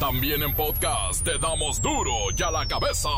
También 0.00 0.42
en 0.42 0.54
podcast 0.54 1.24
te 1.24 1.38
damos 1.38 1.80
duro 1.80 2.12
y 2.36 2.42
a 2.42 2.50
la 2.50 2.66
cabeza. 2.66 3.08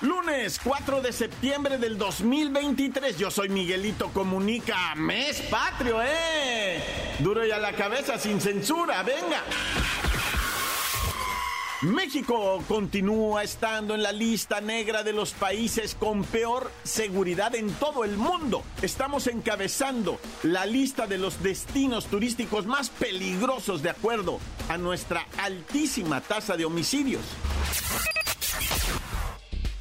Lunes 0.00 0.60
4 0.62 1.00
de 1.00 1.12
septiembre 1.12 1.78
del 1.78 1.96
2023. 1.96 3.18
Yo 3.18 3.30
soy 3.30 3.48
Miguelito 3.48 4.08
Comunica. 4.12 4.94
Mes 4.96 5.40
patrio, 5.42 6.02
¿eh? 6.02 6.82
Duro 7.20 7.46
y 7.46 7.50
a 7.50 7.58
la 7.58 7.72
cabeza 7.72 8.18
sin 8.18 8.40
censura. 8.40 9.02
Venga. 9.02 9.42
México 11.82 12.60
continúa 12.66 13.44
estando 13.44 13.94
en 13.94 14.02
la 14.02 14.10
lista 14.10 14.60
negra 14.60 15.04
de 15.04 15.12
los 15.12 15.30
países 15.30 15.94
con 15.94 16.24
peor 16.24 16.72
seguridad 16.82 17.54
en 17.54 17.70
todo 17.74 18.04
el 18.04 18.16
mundo. 18.16 18.64
Estamos 18.82 19.28
encabezando 19.28 20.18
la 20.42 20.66
lista 20.66 21.06
de 21.06 21.18
los 21.18 21.40
destinos 21.40 22.06
turísticos 22.06 22.66
más 22.66 22.90
peligrosos 22.90 23.80
de 23.80 23.90
acuerdo 23.90 24.40
a 24.68 24.76
nuestra 24.76 25.24
altísima 25.36 26.20
tasa 26.20 26.56
de 26.56 26.64
homicidios. 26.64 27.22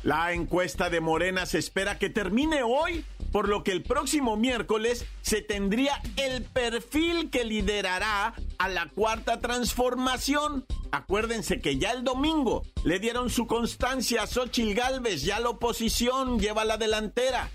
La 0.04 0.34
encuesta 0.34 0.92
de 0.92 1.02
Morena 1.02 1.48
se 1.48 1.58
espera 1.58 1.98
que 1.98 2.12
termine 2.12 2.62
hoy, 2.62 3.06
por 3.32 3.50
lo 3.50 3.64
que 3.64 3.72
el 3.72 3.82
próximo 3.82 4.38
miércoles 4.38 5.04
se 5.24 5.42
tendría 5.42 6.00
el 6.16 6.44
perfil 6.44 7.32
que 7.32 7.44
liderará 7.44 8.36
a 8.58 8.70
la 8.70 8.90
cuarta 8.90 9.40
transformación. 9.40 10.66
Acuérdense 10.92 11.62
que 11.62 11.78
ya 11.78 11.92
el 11.92 12.04
domingo 12.04 12.64
le 12.84 13.00
dieron 13.00 13.30
su 13.30 13.48
constancia 13.48 14.24
a 14.24 14.28
Xochil 14.28 14.74
Gálvez, 14.74 15.24
ya 15.24 15.40
la 15.40 15.50
oposición 15.50 16.40
lleva 16.40 16.66
la 16.66 16.78
delantera. 16.78 17.50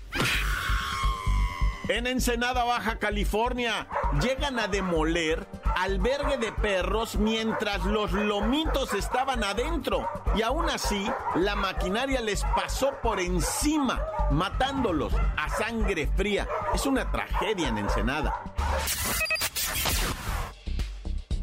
En 1.89 2.07
Ensenada, 2.07 2.63
Baja 2.63 2.97
California, 2.97 3.87
llegan 4.21 4.57
a 4.57 4.67
demoler 4.67 5.45
albergue 5.75 6.37
de 6.37 6.51
perros 6.51 7.15
mientras 7.15 7.83
los 7.83 8.11
lomitos 8.11 8.93
estaban 8.93 9.43
adentro. 9.43 10.07
Y 10.35 10.41
aún 10.41 10.69
así, 10.69 11.05
la 11.35 11.55
maquinaria 11.55 12.21
les 12.21 12.43
pasó 12.55 12.93
por 13.01 13.19
encima, 13.19 14.01
matándolos 14.31 15.13
a 15.13 15.49
sangre 15.49 16.07
fría. 16.15 16.47
Es 16.73 16.85
una 16.85 17.11
tragedia 17.11 17.67
en 17.67 17.79
Ensenada. 17.79 18.33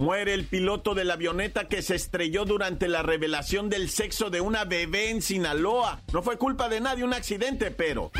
Muere 0.00 0.32
el 0.32 0.46
piloto 0.46 0.94
de 0.94 1.04
la 1.04 1.12
avioneta 1.12 1.68
que 1.68 1.82
se 1.82 1.94
estrelló 1.94 2.46
durante 2.46 2.88
la 2.88 3.02
revelación 3.02 3.68
del 3.68 3.90
sexo 3.90 4.30
de 4.30 4.40
una 4.40 4.64
bebé 4.64 5.10
en 5.10 5.20
Sinaloa. 5.20 6.00
No 6.14 6.22
fue 6.22 6.38
culpa 6.38 6.70
de 6.70 6.80
nadie, 6.80 7.04
un 7.04 7.12
accidente, 7.12 7.70
pero... 7.70 8.10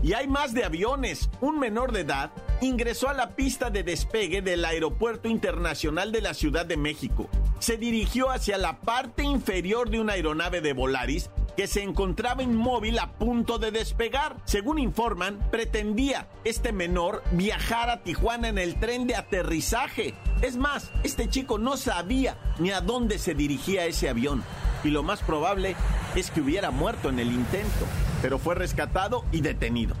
Y 0.00 0.12
hay 0.12 0.28
más 0.28 0.54
de 0.54 0.62
aviones. 0.62 1.28
Un 1.40 1.58
menor 1.58 1.90
de 1.90 2.02
edad 2.02 2.30
ingresó 2.60 3.08
a 3.08 3.14
la 3.14 3.34
pista 3.34 3.68
de 3.70 3.82
despegue 3.82 4.42
del 4.42 4.64
Aeropuerto 4.64 5.28
Internacional 5.28 6.12
de 6.12 6.20
la 6.20 6.34
Ciudad 6.34 6.64
de 6.66 6.76
México. 6.76 7.28
Se 7.58 7.76
dirigió 7.76 8.30
hacia 8.30 8.58
la 8.58 8.78
parte 8.80 9.24
inferior 9.24 9.90
de 9.90 9.98
una 9.98 10.12
aeronave 10.12 10.60
de 10.60 10.72
Volaris 10.72 11.30
que 11.56 11.66
se 11.66 11.82
encontraba 11.82 12.42
inmóvil 12.42 12.98
a 12.98 13.12
punto 13.12 13.58
de 13.58 13.70
despegar. 13.70 14.36
Según 14.44 14.78
informan, 14.78 15.38
pretendía 15.50 16.28
este 16.44 16.72
menor 16.72 17.22
viajar 17.32 17.90
a 17.90 18.02
Tijuana 18.02 18.48
en 18.48 18.58
el 18.58 18.78
tren 18.78 19.06
de 19.06 19.16
aterrizaje. 19.16 20.14
Es 20.42 20.56
más, 20.56 20.90
este 21.02 21.28
chico 21.28 21.58
no 21.58 21.76
sabía 21.76 22.36
ni 22.58 22.70
a 22.70 22.80
dónde 22.80 23.18
se 23.18 23.34
dirigía 23.34 23.86
ese 23.86 24.08
avión. 24.08 24.42
Y 24.82 24.88
lo 24.88 25.02
más 25.02 25.22
probable 25.22 25.76
es 26.14 26.30
que 26.30 26.40
hubiera 26.40 26.70
muerto 26.70 27.08
en 27.08 27.18
el 27.18 27.32
intento, 27.32 27.86
pero 28.20 28.38
fue 28.38 28.54
rescatado 28.54 29.24
y 29.32 29.40
detenido. 29.40 29.94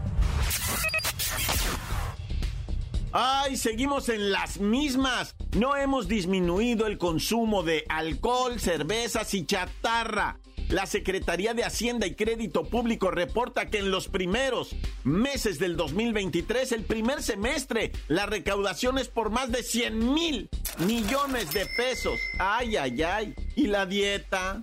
¡Ay, 3.16 3.56
seguimos 3.56 4.08
en 4.08 4.32
las 4.32 4.58
mismas! 4.58 5.36
No 5.56 5.76
hemos 5.76 6.08
disminuido 6.08 6.88
el 6.88 6.98
consumo 6.98 7.62
de 7.62 7.84
alcohol, 7.88 8.58
cervezas 8.58 9.32
y 9.34 9.46
chatarra. 9.46 10.40
La 10.68 10.86
Secretaría 10.86 11.54
de 11.54 11.64
Hacienda 11.64 12.06
y 12.06 12.14
Crédito 12.14 12.64
Público 12.64 13.10
reporta 13.10 13.66
que 13.66 13.78
en 13.78 13.90
los 13.90 14.08
primeros 14.08 14.74
meses 15.04 15.58
del 15.58 15.76
2023, 15.76 16.72
el 16.72 16.82
primer 16.84 17.22
semestre, 17.22 17.92
la 18.08 18.26
recaudación 18.26 18.98
es 18.98 19.08
por 19.08 19.30
más 19.30 19.52
de 19.52 19.62
100 19.62 20.14
mil 20.14 20.48
millones 20.78 21.52
de 21.52 21.66
pesos. 21.76 22.18
¡Ay, 22.38 22.76
ay, 22.76 23.02
ay! 23.02 23.34
¿Y 23.54 23.66
la 23.66 23.86
dieta? 23.86 24.62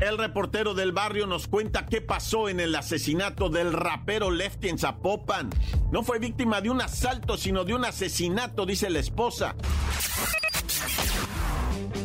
El 0.00 0.16
reportero 0.16 0.72
del 0.72 0.92
barrio 0.92 1.26
nos 1.26 1.46
cuenta 1.46 1.84
qué 1.84 2.00
pasó 2.00 2.48
en 2.48 2.58
el 2.58 2.74
asesinato 2.74 3.50
del 3.50 3.74
rapero 3.74 4.30
Lefty 4.30 4.70
en 4.70 4.78
Zapopan. 4.78 5.50
No 5.92 6.02
fue 6.02 6.18
víctima 6.18 6.62
de 6.62 6.70
un 6.70 6.80
asalto, 6.80 7.36
sino 7.36 7.64
de 7.64 7.74
un 7.74 7.84
asesinato, 7.84 8.64
dice 8.64 8.88
la 8.88 8.98
esposa. 8.98 9.54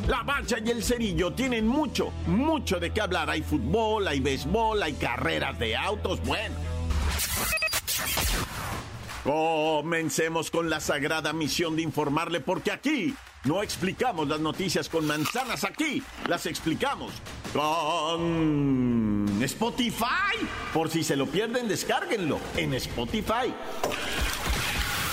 La 0.07 0.21
Bacha 0.21 0.57
y 0.63 0.69
el 0.69 0.83
Cerillo 0.83 1.33
tienen 1.33 1.67
mucho, 1.67 2.11
mucho 2.27 2.79
de 2.79 2.91
qué 2.91 3.01
hablar. 3.01 3.29
Hay 3.29 3.41
fútbol, 3.41 4.07
hay 4.07 4.19
béisbol, 4.19 4.83
hay 4.83 4.93
carreras 4.93 5.57
de 5.57 5.75
autos, 5.75 6.23
bueno. 6.23 6.55
Comencemos 9.23 10.51
con 10.51 10.69
la 10.69 10.79
sagrada 10.79 11.33
misión 11.33 11.75
de 11.75 11.81
informarle, 11.81 12.39
porque 12.39 12.71
aquí 12.71 13.15
no 13.45 13.63
explicamos 13.63 14.27
las 14.27 14.39
noticias 14.39 14.87
con 14.89 15.07
manzanas, 15.07 15.63
aquí 15.63 16.03
las 16.27 16.45
explicamos 16.45 17.11
con 17.51 19.25
Spotify. 19.41 20.37
Por 20.71 20.91
si 20.91 21.03
se 21.03 21.15
lo 21.15 21.25
pierden, 21.25 21.67
descárguenlo 21.67 22.37
en 22.55 22.75
Spotify. 22.75 23.51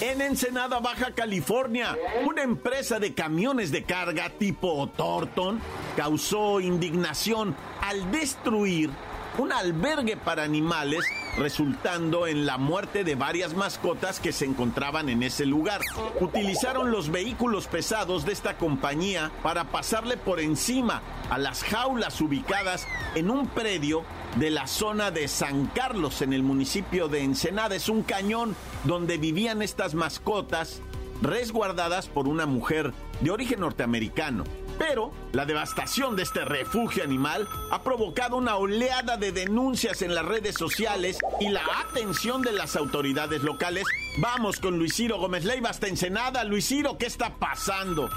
En 0.00 0.22
Ensenada, 0.22 0.80
Baja 0.80 1.12
California, 1.14 1.94
una 2.26 2.42
empresa 2.42 2.98
de 2.98 3.12
camiones 3.12 3.70
de 3.70 3.82
carga 3.82 4.30
tipo 4.30 4.88
Thornton 4.96 5.60
causó 5.94 6.58
indignación 6.58 7.54
al 7.82 8.10
destruir 8.10 8.88
un 9.36 9.52
albergue 9.52 10.16
para 10.16 10.42
animales, 10.42 11.04
resultando 11.36 12.26
en 12.26 12.46
la 12.46 12.56
muerte 12.56 13.04
de 13.04 13.14
varias 13.14 13.54
mascotas 13.54 14.20
que 14.20 14.32
se 14.32 14.46
encontraban 14.46 15.10
en 15.10 15.22
ese 15.22 15.44
lugar. 15.44 15.82
Utilizaron 16.18 16.90
los 16.90 17.10
vehículos 17.10 17.66
pesados 17.66 18.24
de 18.24 18.32
esta 18.32 18.56
compañía 18.56 19.30
para 19.42 19.64
pasarle 19.64 20.16
por 20.16 20.40
encima 20.40 21.02
a 21.28 21.36
las 21.36 21.62
jaulas 21.62 22.20
ubicadas 22.22 22.86
en 23.14 23.30
un 23.30 23.46
predio 23.46 24.02
de 24.36 24.50
la 24.50 24.66
zona 24.66 25.10
de 25.10 25.28
San 25.28 25.66
Carlos, 25.66 26.22
en 26.22 26.32
el 26.32 26.42
municipio 26.42 27.08
de 27.08 27.22
Ensenada. 27.22 27.74
Es 27.74 27.88
un 27.88 28.02
cañón 28.02 28.56
donde 28.84 29.18
vivían 29.18 29.62
estas 29.62 29.94
mascotas 29.94 30.80
resguardadas 31.22 32.08
por 32.08 32.28
una 32.28 32.46
mujer 32.46 32.92
de 33.20 33.30
origen 33.30 33.60
norteamericano. 33.60 34.44
Pero 34.78 35.12
la 35.32 35.44
devastación 35.44 36.16
de 36.16 36.22
este 36.22 36.42
refugio 36.46 37.04
animal 37.04 37.46
ha 37.70 37.82
provocado 37.82 38.36
una 38.38 38.56
oleada 38.56 39.18
de 39.18 39.30
denuncias 39.30 40.00
en 40.00 40.14
las 40.14 40.24
redes 40.24 40.54
sociales 40.54 41.18
y 41.38 41.50
la 41.50 41.62
atención 41.86 42.40
de 42.40 42.52
las 42.52 42.76
autoridades 42.76 43.42
locales. 43.42 43.84
Vamos 44.16 44.58
con 44.58 44.78
Luis 44.78 44.94
Ciro 44.94 45.18
Gómez 45.18 45.44
Leiva 45.44 45.68
hasta 45.68 45.86
Ensenada. 45.86 46.44
Luis 46.44 46.66
Ciro, 46.66 46.96
¿qué 46.96 47.04
está 47.06 47.34
pasando? 47.34 48.08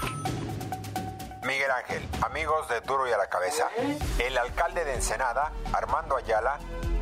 Miguel 1.44 1.70
Ángel, 1.70 2.02
amigos 2.22 2.66
de 2.70 2.80
Duro 2.80 3.06
y 3.06 3.12
a 3.12 3.18
la 3.18 3.26
Cabeza. 3.26 3.68
El 4.18 4.38
alcalde 4.38 4.86
de 4.86 4.94
Ensenada, 4.94 5.52
Armando 5.74 6.16
Ayala, 6.16 6.58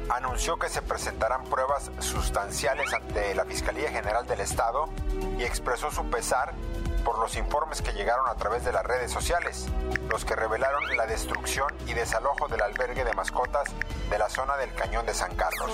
anunció 0.08 0.58
que 0.58 0.68
se 0.68 0.82
presentarán 0.82 1.44
pruebas 1.44 1.90
sustanciales 1.98 2.92
ante 2.92 3.34
la 3.34 3.44
Fiscalía 3.44 3.90
General 3.90 4.26
del 4.26 4.40
Estado 4.40 4.88
y 5.38 5.44
expresó 5.44 5.90
su 5.90 6.08
pesar 6.10 6.52
por 7.04 7.18
los 7.18 7.36
informes 7.36 7.82
que 7.82 7.92
llegaron 7.92 8.28
a 8.28 8.34
través 8.34 8.64
de 8.64 8.72
las 8.72 8.84
redes 8.84 9.10
sociales, 9.10 9.66
los 10.08 10.24
que 10.24 10.36
revelaron 10.36 10.96
la 10.96 11.06
destrucción 11.06 11.72
y 11.86 11.94
desalojo 11.94 12.48
del 12.48 12.62
albergue 12.62 13.04
de 13.04 13.12
mascotas 13.14 13.68
de 14.08 14.18
la 14.18 14.28
zona 14.28 14.56
del 14.56 14.72
Cañón 14.74 15.04
de 15.06 15.14
San 15.14 15.34
Carlos. 15.34 15.70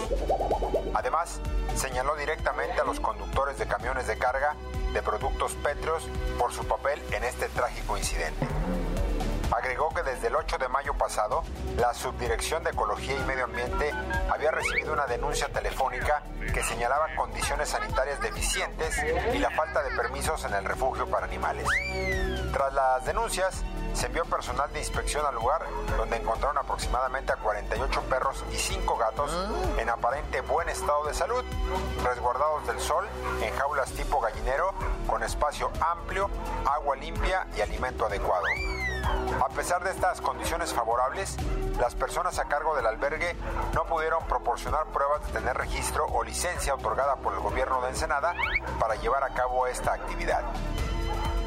Además, 0.95 1.41
señaló 1.77 2.17
directamente 2.17 2.81
a 2.81 2.85
los 2.85 3.01
conductores 3.01 3.59
de 3.59 3.67
camiones 3.67 4.07
de 4.07 4.17
carga 4.17 4.55
de 4.93 5.03
productos 5.03 5.53
pétreos 5.55 6.09
por 6.39 6.53
su 6.53 6.67
papel 6.67 7.03
en 7.13 7.25
este 7.25 7.49
trágico 7.49 7.97
incidente. 7.99 8.47
Agregó 9.59 9.89
que 9.91 10.03
desde 10.03 10.29
el 10.29 10.37
8 10.37 10.59
de 10.59 10.69
mayo 10.69 10.95
pasado, 10.95 11.43
la 11.77 11.93
Subdirección 11.93 12.63
de 12.63 12.71
Ecología 12.71 13.17
y 13.17 13.25
Medio 13.25 13.45
Ambiente 13.45 13.93
había 14.31 14.53
recibido 14.53 14.93
una 14.93 15.07
denuncia 15.07 15.49
telefónica 15.49 16.23
que 16.55 16.63
señalaba 16.63 17.09
condiciones 17.17 17.69
sanitarias 17.69 18.21
deficientes 18.21 18.97
y 19.35 19.39
la 19.39 19.51
falta 19.51 19.83
de 19.83 19.91
permisos 19.97 20.45
en 20.45 20.55
el 20.55 20.65
refugio 20.65 21.09
para 21.09 21.27
animales. 21.27 21.67
Tras 22.53 22.73
las 22.73 23.05
denuncias, 23.05 23.65
se 23.95 24.07
envió 24.07 24.25
personal 24.27 24.73
de 24.73 24.79
inspección 24.79 25.27
al 25.27 25.35
lugar 25.35 25.67
donde 25.97 26.17
encontraron 26.17 26.57
aproximadamente 26.59 27.33
a 27.33 27.37
48 27.37 28.03
perros 28.03 28.45
y 28.53 28.57
5 28.57 28.97
gatos 28.97 29.33
en 29.77 29.89
aparente 29.89 30.41
buen 30.43 30.69
estado 30.69 31.05
de 31.05 31.15
salud, 31.15 31.45
resguardados 32.05 32.65
del 32.69 32.81
sol 32.81 33.07
en 33.43 33.53
jaulas 33.57 33.91
tipo 33.93 34.21
gallinero 34.21 34.73
con 35.09 35.25
espacio 35.25 35.73
amplio, 35.81 36.31
agua 36.71 36.95
limpia 36.95 37.49
y 37.57 37.63
alimento 37.63 38.07
adecuado. 38.07 38.45
A 39.43 39.49
pesar 39.49 39.83
de 39.83 39.91
estas 39.91 40.21
condiciones 40.21 40.73
favorables, 40.73 41.37
las 41.81 41.95
personas 41.95 42.39
a 42.39 42.45
cargo 42.45 42.77
del 42.77 42.87
albergue 42.87 43.35
no 43.75 43.85
pudieron 43.87 44.25
proporcionar 44.27 44.87
pruebas 44.87 45.27
de 45.27 45.33
tener 45.33 45.57
registro 45.57 46.07
o 46.07 46.23
licencia 46.23 46.75
otorgada 46.75 47.17
por 47.17 47.33
el 47.33 47.41
gobierno 47.41 47.81
de 47.81 47.89
Ensenada 47.89 48.35
para 48.79 48.97
llevar 48.97 49.25
a 49.25 49.31
cabo 49.31 49.67
esta 49.67 49.95
actividad. 49.95 50.43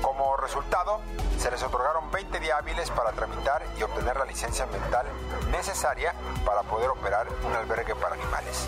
Como 0.01 0.35
resultado, 0.37 0.99
se 1.37 1.51
les 1.51 1.61
otorgaron 1.61 2.09
20 2.09 2.39
días 2.39 2.57
hábiles 2.59 2.89
para 2.89 3.11
tramitar 3.11 3.63
y 3.77 3.83
obtener 3.83 4.17
la 4.17 4.25
licencia 4.25 4.65
ambiental 4.65 5.05
necesaria 5.51 6.13
para 6.43 6.63
poder 6.63 6.89
operar 6.89 7.27
un 7.43 7.55
albergue 7.55 7.95
para 7.95 8.15
animales. 8.15 8.67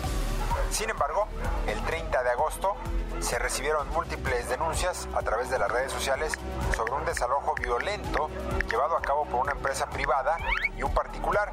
Sin 0.74 0.90
embargo, 0.90 1.28
el 1.68 1.80
30 1.84 2.24
de 2.24 2.30
agosto 2.30 2.74
se 3.20 3.38
recibieron 3.38 3.88
múltiples 3.90 4.48
denuncias 4.48 5.06
a 5.14 5.22
través 5.22 5.48
de 5.48 5.56
las 5.56 5.70
redes 5.70 5.92
sociales 5.92 6.32
sobre 6.74 6.94
un 6.94 7.04
desalojo 7.04 7.54
violento 7.54 8.28
llevado 8.68 8.96
a 8.96 9.00
cabo 9.00 9.24
por 9.24 9.42
una 9.42 9.52
empresa 9.52 9.88
privada 9.88 10.36
y 10.76 10.82
un 10.82 10.92
particular, 10.92 11.52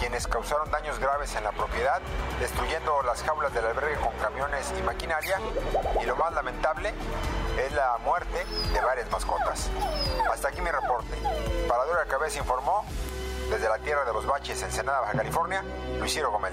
quienes 0.00 0.26
causaron 0.26 0.68
daños 0.72 0.98
graves 0.98 1.36
en 1.36 1.44
la 1.44 1.52
propiedad, 1.52 2.00
destruyendo 2.40 3.02
las 3.02 3.22
jaulas 3.22 3.54
del 3.54 3.66
albergue 3.66 4.00
con 4.00 4.12
camiones 4.14 4.74
y 4.76 4.82
maquinaria, 4.82 5.38
y 6.02 6.04
lo 6.04 6.16
más 6.16 6.32
lamentable 6.32 6.92
es 7.64 7.72
la 7.72 7.98
muerte 8.04 8.44
de 8.72 8.80
varias 8.80 9.08
mascotas. 9.12 9.70
Hasta 10.28 10.48
aquí 10.48 10.60
mi 10.60 10.72
reporte. 10.72 11.16
Para 11.68 11.84
Dura 11.84 12.04
Cabeza 12.06 12.40
informó 12.40 12.84
desde 13.50 13.68
la 13.68 13.78
tierra 13.78 14.04
de 14.04 14.12
los 14.12 14.26
baches, 14.26 14.62
en 14.62 14.72
Senada, 14.72 15.00
Baja 15.00 15.12
California, 15.12 15.64
Luis 15.98 16.12
Ciro 16.12 16.30
Gómez 16.30 16.52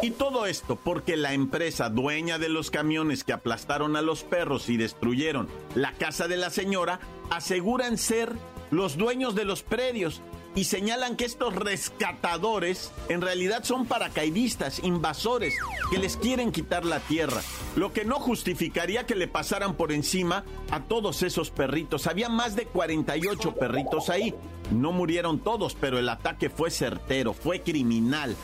Y 0.00 0.12
todo 0.12 0.46
esto 0.46 0.76
porque 0.76 1.16
la 1.16 1.32
empresa 1.32 1.88
dueña 1.88 2.38
de 2.38 2.48
los 2.48 2.70
camiones 2.70 3.24
que 3.24 3.32
aplastaron 3.32 3.96
a 3.96 4.02
los 4.02 4.22
perros 4.22 4.68
y 4.68 4.76
destruyeron 4.76 5.48
la 5.74 5.92
casa 5.92 6.28
de 6.28 6.36
la 6.36 6.50
señora 6.50 7.00
aseguran 7.30 7.98
ser 7.98 8.32
los 8.70 8.96
dueños 8.96 9.34
de 9.34 9.44
los 9.44 9.62
predios 9.62 10.22
y 10.54 10.64
señalan 10.64 11.16
que 11.16 11.24
estos 11.24 11.54
rescatadores 11.54 12.92
en 13.08 13.20
realidad 13.20 13.64
son 13.64 13.86
paracaidistas, 13.86 14.80
invasores, 14.80 15.54
que 15.90 15.98
les 15.98 16.16
quieren 16.16 16.52
quitar 16.52 16.84
la 16.84 17.00
tierra, 17.00 17.40
lo 17.76 17.92
que 17.92 18.04
no 18.04 18.16
justificaría 18.16 19.06
que 19.06 19.14
le 19.14 19.28
pasaran 19.28 19.74
por 19.74 19.92
encima 19.92 20.44
a 20.70 20.80
todos 20.80 21.22
esos 21.22 21.50
perritos. 21.50 22.06
Había 22.06 22.28
más 22.28 22.54
de 22.56 22.66
48 22.66 23.54
perritos 23.54 24.10
ahí. 24.10 24.34
No 24.70 24.92
murieron 24.92 25.38
todos, 25.38 25.74
pero 25.74 25.98
el 25.98 26.08
ataque 26.08 26.50
fue 26.50 26.70
certero, 26.70 27.32
fue 27.32 27.62
criminal. 27.62 28.36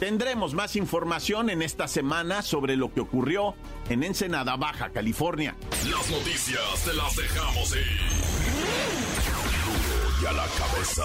Tendremos 0.00 0.52
más 0.52 0.76
información 0.76 1.48
en 1.48 1.62
esta 1.62 1.88
semana 1.88 2.42
sobre 2.42 2.76
lo 2.76 2.92
que 2.92 3.00
ocurrió 3.00 3.54
en 3.88 4.04
Ensenada, 4.04 4.56
Baja 4.56 4.90
California. 4.90 5.56
Las 5.90 6.10
noticias 6.10 6.84
te 6.84 6.92
las 6.92 7.16
dejamos 7.16 7.74
ir 7.74 8.35
la 10.32 10.46
cabeza. 10.58 11.04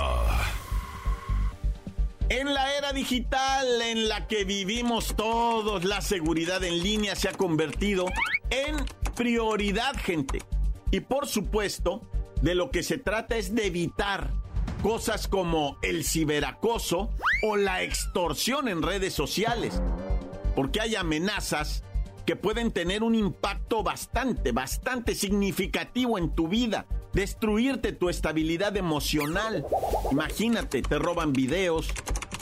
En 2.29 2.53
la 2.53 2.77
era 2.77 2.93
digital 2.93 3.81
en 3.81 4.07
la 4.07 4.27
que 4.27 4.45
vivimos 4.45 5.15
todos, 5.15 5.83
la 5.83 5.99
seguridad 5.99 6.63
en 6.63 6.81
línea 6.81 7.15
se 7.15 7.27
ha 7.27 7.33
convertido 7.33 8.05
en 8.49 8.77
prioridad, 9.15 9.95
gente. 9.97 10.41
Y 10.91 11.01
por 11.01 11.27
supuesto, 11.27 12.01
de 12.41 12.55
lo 12.55 12.71
que 12.71 12.83
se 12.83 12.97
trata 12.97 13.35
es 13.35 13.53
de 13.53 13.67
evitar 13.67 14.31
cosas 14.81 15.27
como 15.27 15.77
el 15.81 16.05
ciberacoso 16.05 17.11
o 17.43 17.57
la 17.57 17.83
extorsión 17.83 18.67
en 18.67 18.81
redes 18.81 19.13
sociales. 19.13 19.81
Porque 20.55 20.81
hay 20.81 20.95
amenazas 20.95 21.83
que 22.25 22.35
pueden 22.35 22.71
tener 22.71 23.03
un 23.03 23.15
impacto 23.15 23.83
bastante, 23.83 24.51
bastante 24.51 25.15
significativo 25.15 26.17
en 26.17 26.33
tu 26.35 26.47
vida 26.47 26.85
destruirte 27.13 27.91
tu 27.91 28.09
estabilidad 28.09 28.77
emocional. 28.77 29.65
Imagínate, 30.11 30.81
te 30.81 30.99
roban 30.99 31.33
videos, 31.33 31.89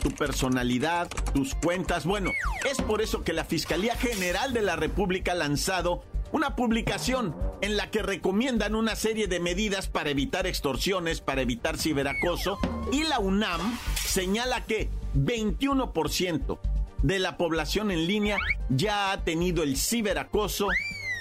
tu 0.01 0.11
personalidad, 0.11 1.09
tus 1.33 1.55
cuentas. 1.55 2.05
Bueno, 2.05 2.31
es 2.69 2.81
por 2.81 3.01
eso 3.01 3.23
que 3.23 3.33
la 3.33 3.45
Fiscalía 3.45 3.95
General 3.95 4.53
de 4.53 4.61
la 4.61 4.75
República 4.75 5.33
ha 5.33 5.35
lanzado 5.35 6.03
una 6.31 6.55
publicación 6.55 7.35
en 7.61 7.75
la 7.75 7.89
que 7.89 8.03
recomiendan 8.03 8.75
una 8.75 8.95
serie 8.95 9.27
de 9.27 9.39
medidas 9.39 9.87
para 9.87 10.11
evitar 10.11 10.45
extorsiones, 10.45 11.21
para 11.21 11.41
evitar 11.41 11.77
ciberacoso, 11.77 12.59
y 12.91 13.03
la 13.03 13.19
UNAM 13.19 13.77
señala 13.95 14.65
que 14.65 14.89
21% 15.15 16.59
de 17.03 17.19
la 17.19 17.37
población 17.37 17.91
en 17.91 18.07
línea 18.07 18.37
ya 18.69 19.11
ha 19.11 19.23
tenido 19.23 19.63
el 19.63 19.77
ciberacoso 19.77 20.67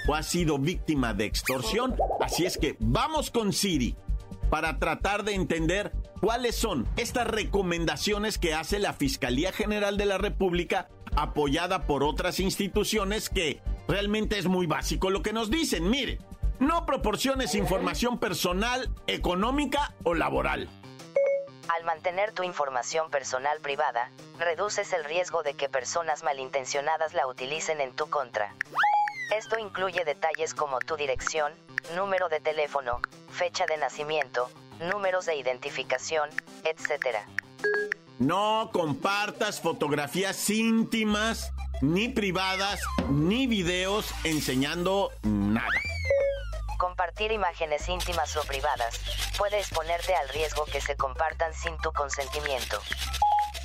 o 0.08 0.14
ha 0.14 0.22
sido 0.22 0.58
víctima 0.58 1.14
de 1.14 1.26
extorsión. 1.26 1.96
Así 2.20 2.46
es 2.46 2.58
que 2.58 2.76
vamos 2.80 3.30
con 3.30 3.52
Siri 3.52 3.96
para 4.50 4.78
tratar 4.78 5.24
de 5.24 5.34
entender 5.34 5.92
cuáles 6.20 6.56
son 6.56 6.88
estas 6.96 7.26
recomendaciones 7.26 8.38
que 8.38 8.54
hace 8.54 8.78
la 8.78 8.92
Fiscalía 8.92 9.52
General 9.52 9.96
de 9.96 10.06
la 10.06 10.18
República 10.18 10.88
apoyada 11.16 11.86
por 11.86 12.02
otras 12.02 12.40
instituciones 12.40 13.28
que 13.28 13.60
realmente 13.86 14.38
es 14.38 14.46
muy 14.46 14.66
básico 14.66 15.10
lo 15.10 15.22
que 15.22 15.32
nos 15.32 15.50
dicen. 15.50 15.90
Mire, 15.90 16.18
no 16.60 16.86
proporciones 16.86 17.54
información 17.54 18.18
personal, 18.18 18.90
económica 19.06 19.94
o 20.04 20.14
laboral. 20.14 20.68
Al 21.68 21.84
mantener 21.84 22.32
tu 22.32 22.42
información 22.42 23.10
personal 23.10 23.60
privada, 23.60 24.10
reduces 24.38 24.92
el 24.92 25.04
riesgo 25.04 25.42
de 25.42 25.54
que 25.54 25.68
personas 25.68 26.22
malintencionadas 26.22 27.12
la 27.12 27.26
utilicen 27.26 27.80
en 27.80 27.92
tu 27.92 28.08
contra. 28.08 28.54
Esto 29.36 29.58
incluye 29.58 30.04
detalles 30.04 30.54
como 30.54 30.78
tu 30.78 30.96
dirección, 30.96 31.52
número 31.94 32.30
de 32.30 32.40
teléfono, 32.40 33.00
fecha 33.30 33.66
de 33.66 33.76
nacimiento, 33.76 34.50
números 34.80 35.26
de 35.26 35.36
identificación, 35.36 36.30
etc. 36.64 37.18
No 38.18 38.70
compartas 38.72 39.60
fotografías 39.60 40.48
íntimas, 40.48 41.52
ni 41.82 42.08
privadas, 42.08 42.80
ni 43.10 43.46
videos 43.46 44.06
enseñando 44.24 45.10
nada. 45.22 45.87
Compartir 46.78 47.32
imágenes 47.32 47.88
íntimas 47.88 48.36
o 48.36 48.42
privadas 48.44 49.00
puede 49.36 49.58
exponerte 49.58 50.14
al 50.14 50.28
riesgo 50.28 50.64
que 50.64 50.80
se 50.80 50.96
compartan 50.96 51.52
sin 51.52 51.76
tu 51.78 51.92
consentimiento, 51.92 52.80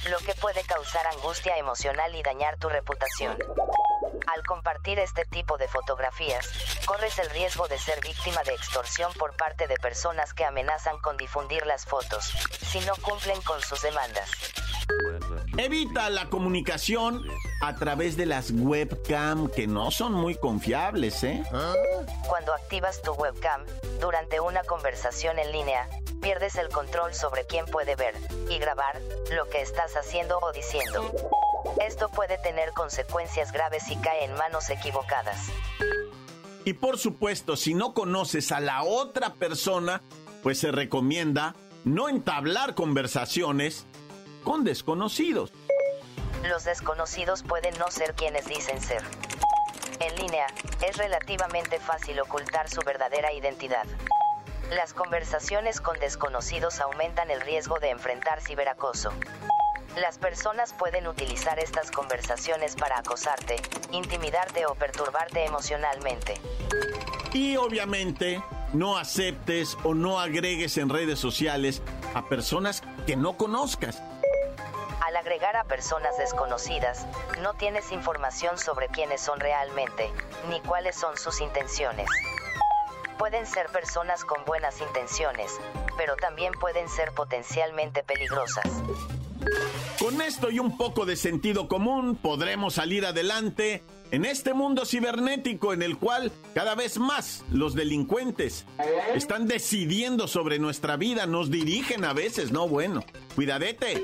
lo 0.10 0.17
que 0.17 0.34
puede 0.34 0.63
causar 0.63 1.05
angustia 1.05 1.55
emocional 1.58 2.15
y 2.15 2.24
dañar 2.24 2.58
tu 2.58 2.70
reputación. 2.70 3.38
Al 4.25 4.43
compartir 4.48 4.98
este 4.98 5.25
tipo 5.25 5.60
de 5.60 5.67
fotografías, 5.67 6.50
corres 6.88 7.20
el 7.20 7.29
riesgo 7.29 7.67
de 7.67 7.77
ser 7.77 8.01
víctima 8.01 8.41
de 8.46 8.55
extorsión 8.55 9.13
por 9.13 9.38
parte 9.38 9.67
de 9.67 9.75
personas 9.75 10.34
que 10.34 10.46
amenazan 10.46 10.98
con 10.98 11.15
difundir 11.15 11.67
las 11.67 11.86
fotos, 11.86 12.34
si 12.65 12.79
no 12.79 12.96
cumplen 12.96 13.39
con 13.43 13.62
sus 13.62 13.79
demandas. 13.84 14.32
Evita 15.57 16.09
la 16.09 16.29
comunicación 16.29 17.23
a 17.61 17.75
través 17.75 18.17
de 18.17 18.25
las 18.25 18.51
webcam 18.51 19.49
que 19.49 19.67
no 19.67 19.91
son 19.91 20.13
muy 20.13 20.35
confiables, 20.35 21.23
¿eh? 21.23 21.43
Cuando 22.27 22.53
activas 22.53 23.01
tu 23.01 23.11
webcam 23.13 23.63
durante 24.01 24.39
una 24.39 24.63
conversación 24.63 25.37
en 25.37 25.51
línea, 25.51 25.87
pierdes 26.21 26.55
el 26.55 26.69
control 26.69 27.13
sobre 27.13 27.45
quién 27.45 27.65
puede 27.65 27.95
ver 27.95 28.15
y 28.49 28.57
grabar 28.57 28.99
lo 29.35 29.47
que 29.49 29.61
estás 29.61 29.95
haciendo 29.95 30.39
o 30.39 30.51
diciendo. 30.51 31.11
Esto 31.85 32.09
puede 32.09 32.37
tener 32.39 32.71
consecuencias 32.71 33.51
graves 33.51 33.83
si 33.83 33.95
cae 33.97 34.25
en 34.25 34.33
manos 34.35 34.69
equivocadas. 34.69 35.49
Y 36.65 36.73
por 36.73 36.97
supuesto, 36.97 37.55
si 37.57 37.73
no 37.73 37.93
conoces 37.93 38.51
a 38.51 38.59
la 38.59 38.83
otra 38.83 39.33
persona, 39.33 40.01
pues 40.41 40.59
se 40.59 40.71
recomienda 40.71 41.55
no 41.83 42.09
entablar 42.09 42.73
conversaciones 42.73 43.85
con 44.43 44.63
desconocidos. 44.63 45.51
Los 46.43 46.65
desconocidos 46.65 47.43
pueden 47.43 47.77
no 47.79 47.89
ser 47.89 48.13
quienes 48.15 48.45
dicen 48.45 48.81
ser. 48.81 49.01
En 50.00 50.15
línea, 50.17 50.47
es 50.85 50.97
relativamente 50.97 51.79
fácil 51.79 52.19
ocultar 52.19 52.69
su 52.69 52.81
verdadera 52.81 53.31
identidad. 53.31 53.85
Las 54.71 54.93
conversaciones 54.93 55.79
con 55.79 56.00
desconocidos 56.00 56.79
aumentan 56.81 57.31
el 57.31 57.41
riesgo 57.41 57.79
de 57.79 57.91
enfrentar 57.91 58.41
ciberacoso. 58.41 59.12
Las 59.95 60.17
personas 60.17 60.73
pueden 60.73 61.07
utilizar 61.07 61.59
estas 61.59 61.91
conversaciones 61.91 62.75
para 62.75 62.97
acosarte, 62.97 63.57
intimidarte 63.91 64.65
o 64.65 64.73
perturbarte 64.73 65.45
emocionalmente. 65.45 66.33
Y 67.31 67.55
obviamente, 67.57 68.41
no 68.73 68.97
aceptes 68.97 69.77
o 69.83 69.93
no 69.93 70.19
agregues 70.19 70.77
en 70.77 70.89
redes 70.89 71.19
sociales 71.19 71.83
a 72.15 72.27
personas 72.27 72.81
que 73.05 73.15
no 73.15 73.38
conozcas. 73.38 74.01
Agregar 75.23 75.55
a 75.55 75.63
personas 75.63 76.17
desconocidas, 76.17 77.05
no 77.41 77.53
tienes 77.53 77.93
información 77.93 78.57
sobre 78.57 78.89
quiénes 78.89 79.21
son 79.21 79.39
realmente, 79.39 80.11
ni 80.49 80.59
cuáles 80.59 80.97
son 80.97 81.15
sus 81.15 81.39
intenciones. 81.39 82.09
Pueden 83.17 83.45
ser 83.45 83.67
personas 83.67 84.25
con 84.25 84.43
buenas 84.43 84.81
intenciones, 84.81 85.49
pero 85.95 86.17
también 86.17 86.51
pueden 86.59 86.89
ser 86.89 87.13
potencialmente 87.13 88.03
peligrosas. 88.03 88.65
Con 89.97 90.21
esto 90.21 90.51
y 90.51 90.59
un 90.59 90.75
poco 90.75 91.05
de 91.05 91.15
sentido 91.15 91.69
común 91.69 92.17
podremos 92.17 92.73
salir 92.73 93.05
adelante 93.05 93.81
en 94.11 94.25
este 94.25 94.53
mundo 94.53 94.85
cibernético 94.85 95.71
en 95.71 95.83
el 95.83 95.97
cual 95.97 96.33
cada 96.53 96.75
vez 96.75 96.99
más 96.99 97.45
los 97.49 97.75
delincuentes 97.75 98.65
están 99.15 99.47
decidiendo 99.47 100.27
sobre 100.27 100.59
nuestra 100.59 100.97
vida, 100.97 101.25
nos 101.27 101.49
dirigen 101.49 102.03
a 102.03 102.11
veces, 102.11 102.51
no 102.51 102.67
bueno. 102.67 103.05
Cuidadete. 103.35 104.03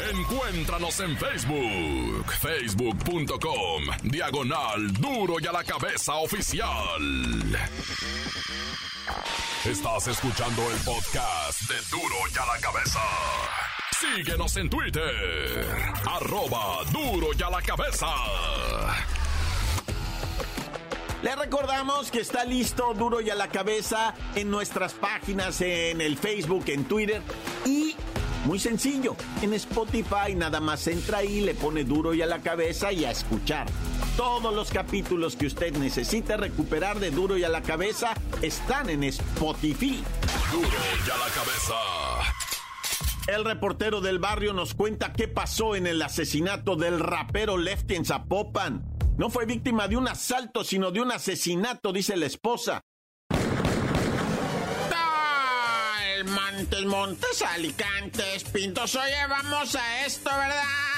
Encuéntranos 0.00 0.98
en 1.00 1.16
Facebook, 1.16 2.26
facebook.com, 2.40 3.82
diagonal 4.02 4.92
duro 4.94 5.36
y 5.40 5.46
a 5.46 5.52
la 5.52 5.62
cabeza 5.62 6.14
oficial. 6.14 7.58
Estás 9.64 10.08
escuchando 10.08 10.62
el 10.70 10.78
podcast 10.78 11.60
de 11.68 11.76
duro 11.90 12.16
y 12.34 12.38
a 12.38 12.46
la 12.46 12.60
cabeza. 12.60 13.00
Síguenos 14.00 14.56
en 14.56 14.68
Twitter, 14.68 15.66
arroba 16.10 16.84
duro 16.92 17.28
y 17.38 17.42
a 17.42 17.50
la 17.50 17.62
cabeza. 17.62 18.08
Le 21.22 21.36
recordamos 21.36 22.10
que 22.10 22.20
está 22.20 22.44
listo 22.44 22.92
duro 22.94 23.20
y 23.20 23.30
a 23.30 23.34
la 23.34 23.48
cabeza 23.48 24.14
en 24.34 24.50
nuestras 24.50 24.92
páginas, 24.92 25.60
en 25.60 26.00
el 26.00 26.18
Facebook, 26.18 26.64
en 26.66 26.84
Twitter 26.84 27.22
y 27.64 27.96
muy 28.44 28.58
sencillo, 28.58 29.16
en 29.42 29.54
Spotify 29.54 30.34
nada 30.36 30.60
más 30.60 30.86
entra 30.86 31.18
ahí, 31.18 31.40
le 31.40 31.54
pone 31.54 31.84
duro 31.84 32.14
y 32.14 32.22
a 32.22 32.26
la 32.26 32.40
cabeza 32.40 32.92
y 32.92 33.04
a 33.04 33.10
escuchar. 33.10 33.66
Todos 34.16 34.54
los 34.54 34.70
capítulos 34.70 35.36
que 35.36 35.46
usted 35.46 35.74
necesita 35.76 36.36
recuperar 36.36 37.00
de 37.00 37.10
duro 37.10 37.36
y 37.36 37.44
a 37.44 37.48
la 37.48 37.62
cabeza 37.62 38.14
están 38.42 38.90
en 38.90 39.04
Spotify. 39.04 40.02
Duro 40.52 40.68
y 40.68 41.10
a 41.10 41.16
la 41.16 41.32
cabeza. 41.32 41.74
El 43.26 43.44
reportero 43.44 44.00
del 44.02 44.18
barrio 44.18 44.52
nos 44.52 44.74
cuenta 44.74 45.14
qué 45.14 45.28
pasó 45.28 45.74
en 45.74 45.86
el 45.86 46.02
asesinato 46.02 46.76
del 46.76 47.00
rapero 47.00 47.56
Lefty 47.56 47.94
en 47.94 48.04
Zapopan. 48.04 48.84
No 49.16 49.30
fue 49.30 49.46
víctima 49.46 49.88
de 49.88 49.96
un 49.96 50.08
asalto, 50.08 50.62
sino 50.62 50.90
de 50.90 51.00
un 51.00 51.10
asesinato, 51.10 51.92
dice 51.92 52.16
la 52.16 52.26
esposa. 52.26 52.82
Montes, 56.26 56.84
Montes, 56.84 57.42
Alicantes, 57.42 58.44
Pintos. 58.44 58.94
Oye, 58.94 59.26
vamos 59.28 59.74
a 59.74 60.06
esto, 60.06 60.30
¿verdad? 60.30 60.93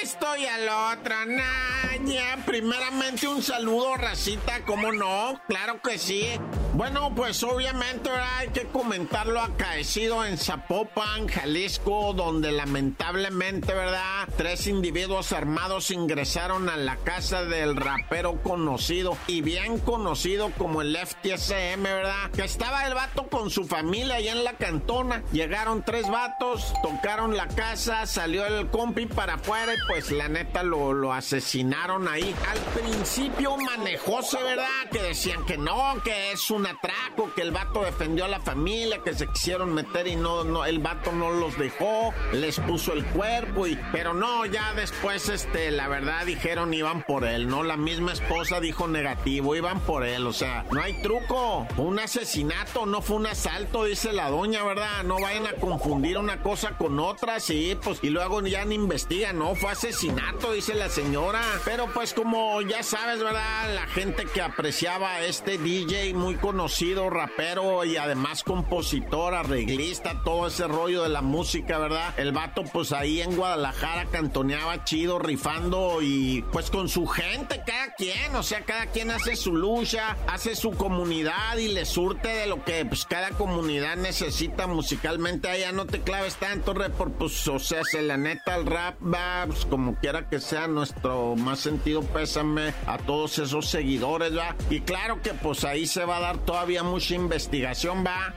A 0.00 0.02
esto 0.02 0.36
y 0.36 0.46
a 0.46 0.58
lo 0.58 0.92
otro. 0.92 1.14
Naña. 1.26 2.44
Primeramente, 2.46 3.28
un 3.28 3.42
saludo, 3.42 3.96
racita, 3.96 4.64
¿cómo 4.64 4.92
no? 4.92 5.40
Claro 5.46 5.80
que 5.82 5.98
sí. 5.98 6.26
Bueno, 6.74 7.12
pues 7.14 7.42
obviamente 7.42 8.08
hay 8.10 8.48
que 8.48 8.66
comentar 8.66 9.26
lo 9.26 9.40
acaecido 9.40 10.24
en 10.24 10.38
Zapopan, 10.38 11.26
Jalisco, 11.28 12.14
donde 12.14 12.52
lamentablemente, 12.52 13.74
¿verdad? 13.74 14.28
Tres 14.36 14.66
individuos 14.66 15.32
armados 15.32 15.90
ingresaron 15.90 16.68
a 16.68 16.76
la 16.76 16.96
casa 16.96 17.44
del 17.44 17.76
rapero 17.76 18.40
conocido 18.42 19.16
y 19.26 19.42
bien 19.42 19.78
conocido 19.78 20.50
como 20.56 20.80
el 20.80 20.96
FTSM, 20.96 21.82
¿verdad? 21.82 22.30
Que 22.30 22.44
estaba 22.44 22.86
el 22.86 22.94
vato 22.94 23.28
con 23.28 23.50
su 23.50 23.64
familia 23.64 24.14
allá 24.14 24.32
en 24.32 24.44
la 24.44 24.54
cantona. 24.54 25.22
Llegaron 25.32 25.84
tres 25.84 26.08
vatos, 26.08 26.72
tocaron 26.82 27.36
la 27.36 27.48
casa, 27.48 28.06
salió 28.06 28.46
el 28.46 28.70
compi 28.70 29.06
para 29.06 29.34
afuera 29.34 29.74
pues 29.90 30.12
la 30.12 30.28
neta 30.28 30.62
lo, 30.62 31.12
asesinaron 31.12 32.06
ahí. 32.06 32.32
Al 32.48 32.58
principio 32.80 33.56
manejóse, 33.56 34.40
¿verdad? 34.40 34.88
Que 34.92 35.02
decían 35.02 35.44
que 35.46 35.58
no, 35.58 36.00
que 36.04 36.30
es 36.30 36.48
un 36.52 36.64
atraco, 36.64 37.34
que 37.34 37.42
el 37.42 37.50
vato 37.50 37.82
defendió 37.82 38.26
a 38.26 38.28
la 38.28 38.38
familia, 38.38 39.02
que 39.02 39.14
se 39.14 39.26
quisieron 39.26 39.74
meter 39.74 40.06
y 40.06 40.14
no, 40.14 40.44
no, 40.44 40.64
el 40.64 40.78
vato 40.78 41.10
no 41.10 41.32
los 41.32 41.58
dejó, 41.58 42.14
les 42.32 42.60
puso 42.60 42.92
el 42.92 43.04
cuerpo 43.06 43.66
y, 43.66 43.76
pero 43.90 44.14
no, 44.14 44.46
ya 44.46 44.72
después, 44.74 45.28
este, 45.28 45.72
la 45.72 45.88
verdad 45.88 46.24
dijeron 46.24 46.72
iban 46.72 47.02
por 47.02 47.24
él, 47.24 47.48
¿no? 47.48 47.64
La 47.64 47.76
misma 47.76 48.12
esposa 48.12 48.60
dijo 48.60 48.86
negativo, 48.86 49.56
iban 49.56 49.80
por 49.80 50.04
él, 50.04 50.24
o 50.24 50.32
sea, 50.32 50.66
no 50.70 50.80
hay 50.80 51.02
truco, 51.02 51.66
un 51.78 51.98
asesinato, 51.98 52.86
no 52.86 53.02
fue 53.02 53.16
un 53.16 53.26
asalto, 53.26 53.84
dice 53.84 54.12
la 54.12 54.30
doña, 54.30 54.62
¿verdad? 54.62 55.02
No 55.02 55.18
vayan 55.20 55.48
a 55.48 55.54
confundir 55.54 56.16
una 56.16 56.42
cosa 56.42 56.78
con 56.78 57.00
otra, 57.00 57.40
sí, 57.40 57.76
pues, 57.82 57.98
y 58.02 58.10
luego 58.10 58.40
ya 58.42 58.64
ni 58.64 58.76
investigan, 58.76 59.36
no, 59.36 59.56
fue 59.56 59.72
asesinato, 59.80 60.52
dice 60.52 60.74
la 60.74 60.90
señora, 60.90 61.40
pero 61.64 61.86
pues 61.86 62.12
como 62.12 62.60
ya 62.60 62.82
sabes, 62.82 63.22
¿verdad? 63.22 63.74
La 63.74 63.86
gente 63.86 64.26
que 64.26 64.42
apreciaba 64.42 65.14
a 65.14 65.24
este 65.24 65.56
DJ 65.56 66.12
muy 66.12 66.34
conocido, 66.34 67.08
rapero 67.08 67.82
y 67.86 67.96
además 67.96 68.44
compositor, 68.44 69.32
arreglista, 69.32 70.20
todo 70.22 70.48
ese 70.48 70.68
rollo 70.68 71.02
de 71.02 71.08
la 71.08 71.22
música, 71.22 71.78
¿verdad? 71.78 72.12
El 72.18 72.32
vato 72.32 72.62
pues 72.70 72.92
ahí 72.92 73.22
en 73.22 73.34
Guadalajara 73.34 74.04
cantoneaba 74.12 74.84
chido, 74.84 75.18
rifando 75.18 76.02
y 76.02 76.44
pues 76.52 76.70
con 76.70 76.90
su 76.90 77.06
gente, 77.06 77.62
cada 77.66 77.94
quien, 77.94 78.36
o 78.36 78.42
sea, 78.42 78.60
cada 78.66 78.84
quien 78.84 79.10
hace 79.10 79.34
su 79.34 79.54
lucha, 79.56 80.14
hace 80.26 80.56
su 80.56 80.72
comunidad 80.72 81.56
y 81.56 81.68
le 81.68 81.86
surte 81.86 82.28
de 82.28 82.46
lo 82.46 82.62
que 82.64 82.84
pues 82.84 83.06
cada 83.06 83.30
comunidad 83.30 83.96
necesita 83.96 84.66
musicalmente. 84.66 85.48
Allá 85.48 85.72
no 85.72 85.86
te 85.86 86.02
claves 86.02 86.36
tanto, 86.36 86.74
pues 87.18 87.48
o 87.48 87.58
sea, 87.58 87.82
se 87.82 88.02
la 88.02 88.18
neta 88.18 88.56
el 88.56 88.66
rap 88.66 88.96
va, 89.02 89.46
pues, 89.46 89.69
como 89.70 89.94
quiera 89.94 90.28
que 90.28 90.40
sea 90.40 90.66
nuestro 90.66 91.36
más 91.36 91.60
sentido 91.60 92.02
pésame 92.02 92.74
a 92.86 92.98
todos 92.98 93.38
esos 93.38 93.68
seguidores, 93.68 94.36
¿va? 94.36 94.56
Y 94.68 94.80
claro 94.80 95.22
que 95.22 95.32
pues 95.32 95.64
ahí 95.64 95.86
se 95.86 96.04
va 96.04 96.18
a 96.18 96.20
dar 96.20 96.38
todavía 96.38 96.82
mucha 96.82 97.14
investigación, 97.14 98.04
va. 98.04 98.34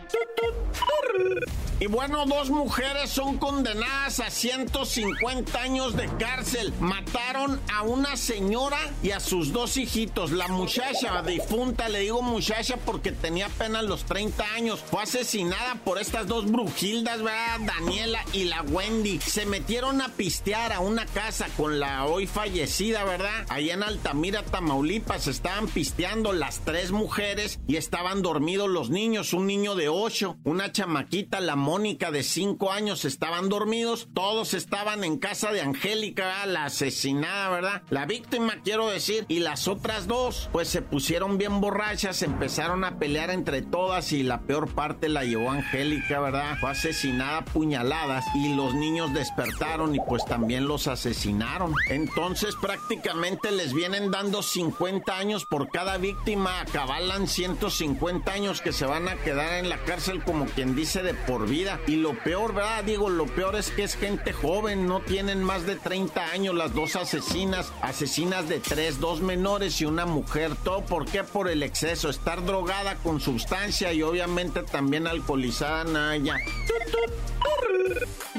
Y 1.84 1.88
bueno, 1.88 2.26
dos 2.26 2.50
mujeres 2.50 3.10
son 3.10 3.38
condenadas 3.38 4.22
a 4.22 4.30
150 4.30 5.60
años 5.60 5.98
de 5.98 6.08
cárcel. 6.18 6.74
Mataron 6.80 7.60
a 7.74 7.82
una 7.82 8.16
señora 8.16 8.78
y 9.04 9.12
a 9.12 9.20
sus 9.20 9.52
dos 9.52 9.76
hijitos. 9.76 10.32
La 10.32 10.48
muchacha 10.48 11.22
difunta, 11.24 11.90
le 11.90 12.00
digo 12.00 12.22
muchacha 12.22 12.78
porque 12.78 13.12
tenía 13.12 13.48
apenas 13.48 13.84
los 13.84 14.06
30 14.06 14.46
años, 14.54 14.80
fue 14.80 15.04
asesinada 15.04 15.76
por 15.84 16.00
estas 16.00 16.26
dos 16.26 16.50
brujildas, 16.50 17.22
¿verdad? 17.22 17.60
Daniela 17.60 18.24
y 18.32 18.46
la 18.46 18.62
Wendy. 18.62 19.20
Se 19.20 19.46
metieron 19.46 20.00
a 20.00 20.08
pistear 20.08 20.72
a 20.72 20.80
una 20.80 21.06
casa 21.06 21.48
con 21.58 21.82
la 21.82 22.06
hoy 22.06 22.28
fallecida, 22.28 23.04
¿verdad? 23.04 23.46
Allá 23.50 23.74
en 23.74 23.84
Altamira, 23.84 24.44
Tamaulipas, 24.44 25.28
estaban 25.28 25.68
pisteando 25.68 26.32
las 26.32 26.60
tres 26.60 26.94
mujeres 26.94 27.60
y 27.68 27.76
estaban 27.76 28.22
dormidos 28.22 28.70
los 28.70 28.90
niños. 28.90 29.34
Un 29.34 29.48
niño 29.48 29.76
de 29.76 29.90
8, 29.90 30.38
una 30.46 30.72
chamaquita, 30.72 31.42
la 31.42 31.58
Mónica 31.74 32.12
de 32.12 32.22
5 32.22 32.72
años, 32.72 33.04
estaban 33.04 33.50
dormidos. 33.50 34.08
Todos 34.14 34.54
estaban 34.54 35.04
en 35.04 35.18
casa 35.18 35.52
de 35.52 35.62
Angélica, 35.62 36.46
la 36.46 36.66
asesinada, 36.66 37.50
¿verdad? 37.50 37.82
La 37.90 38.06
víctima, 38.06 38.62
quiero 38.64 38.92
decir, 38.92 39.26
y 39.28 39.40
las 39.40 39.68
otras 39.68 40.06
dos, 40.06 40.52
pues 40.52 40.68
se 40.68 40.84
pusieron 40.84 41.40
bien 41.40 41.62
borrachas, 41.62 42.22
empezaron 42.22 42.84
a 42.84 43.00
pelear 43.00 43.32
entre 43.32 43.64
todas 43.64 44.12
y 44.12 44.22
la 44.22 44.42
peor 44.42 44.70
parte 44.70 45.10
la 45.10 45.24
llevó 45.24 45.50
Angélica, 45.50 46.20
¿verdad? 46.20 46.58
Fue 46.60 46.70
asesinada 46.70 47.40
a 47.40 47.46
puñaladas 47.46 48.24
y 48.36 48.54
los 48.54 48.76
niños 48.76 49.12
despertaron 49.12 49.96
y 49.96 50.00
pues 50.08 50.24
también 50.26 50.68
los 50.68 50.88
asesinaron. 50.88 51.74
Entonces 51.90 52.56
prácticamente 52.62 53.50
les 53.52 53.74
vienen 53.74 54.12
dando 54.12 54.44
50 54.44 55.18
años 55.18 55.48
por 55.48 55.72
cada 55.72 55.98
víctima, 55.98 56.62
acabalan 56.62 57.28
150 57.28 58.32
años 58.32 58.62
que 58.62 58.74
se 58.74 58.86
van 58.86 59.08
a 59.08 59.16
quedar 59.16 59.54
en 59.54 59.70
la 59.70 59.84
cárcel 59.86 60.24
como 60.24 60.46
quien 60.46 60.76
dice 60.76 61.02
de 61.02 61.16
por 61.16 61.50
vida. 61.50 61.63
Y 61.88 61.96
lo 61.96 62.18
peor, 62.24 62.54
¿verdad? 62.54 62.84
Digo, 62.84 63.10
lo 63.10 63.26
peor 63.26 63.56
es 63.56 63.70
que 63.72 63.84
es 63.84 63.96
gente 63.96 64.34
joven, 64.34 64.88
no 64.88 65.02
tienen 65.02 65.44
más 65.44 65.66
de 65.66 65.76
30 65.76 66.32
años 66.32 66.56
las 66.56 66.74
dos 66.74 66.96
asesinas, 66.96 67.72
asesinas 67.82 68.50
de 68.50 68.60
tres, 68.60 69.00
dos 69.00 69.22
menores 69.22 69.80
y 69.80 69.86
una 69.86 70.06
mujer. 70.06 70.56
¿Todo 70.64 70.82
por 70.86 71.06
qué? 71.06 71.24
Por 71.24 71.50
el 71.50 71.64
exceso, 71.64 72.10
estar 72.10 72.44
drogada 72.46 72.96
con 72.96 73.22
sustancia 73.22 73.94
y 73.94 74.02
obviamente 74.02 74.64
también 74.64 75.08
alcoholizada, 75.08 75.84
Naya. 75.86 76.38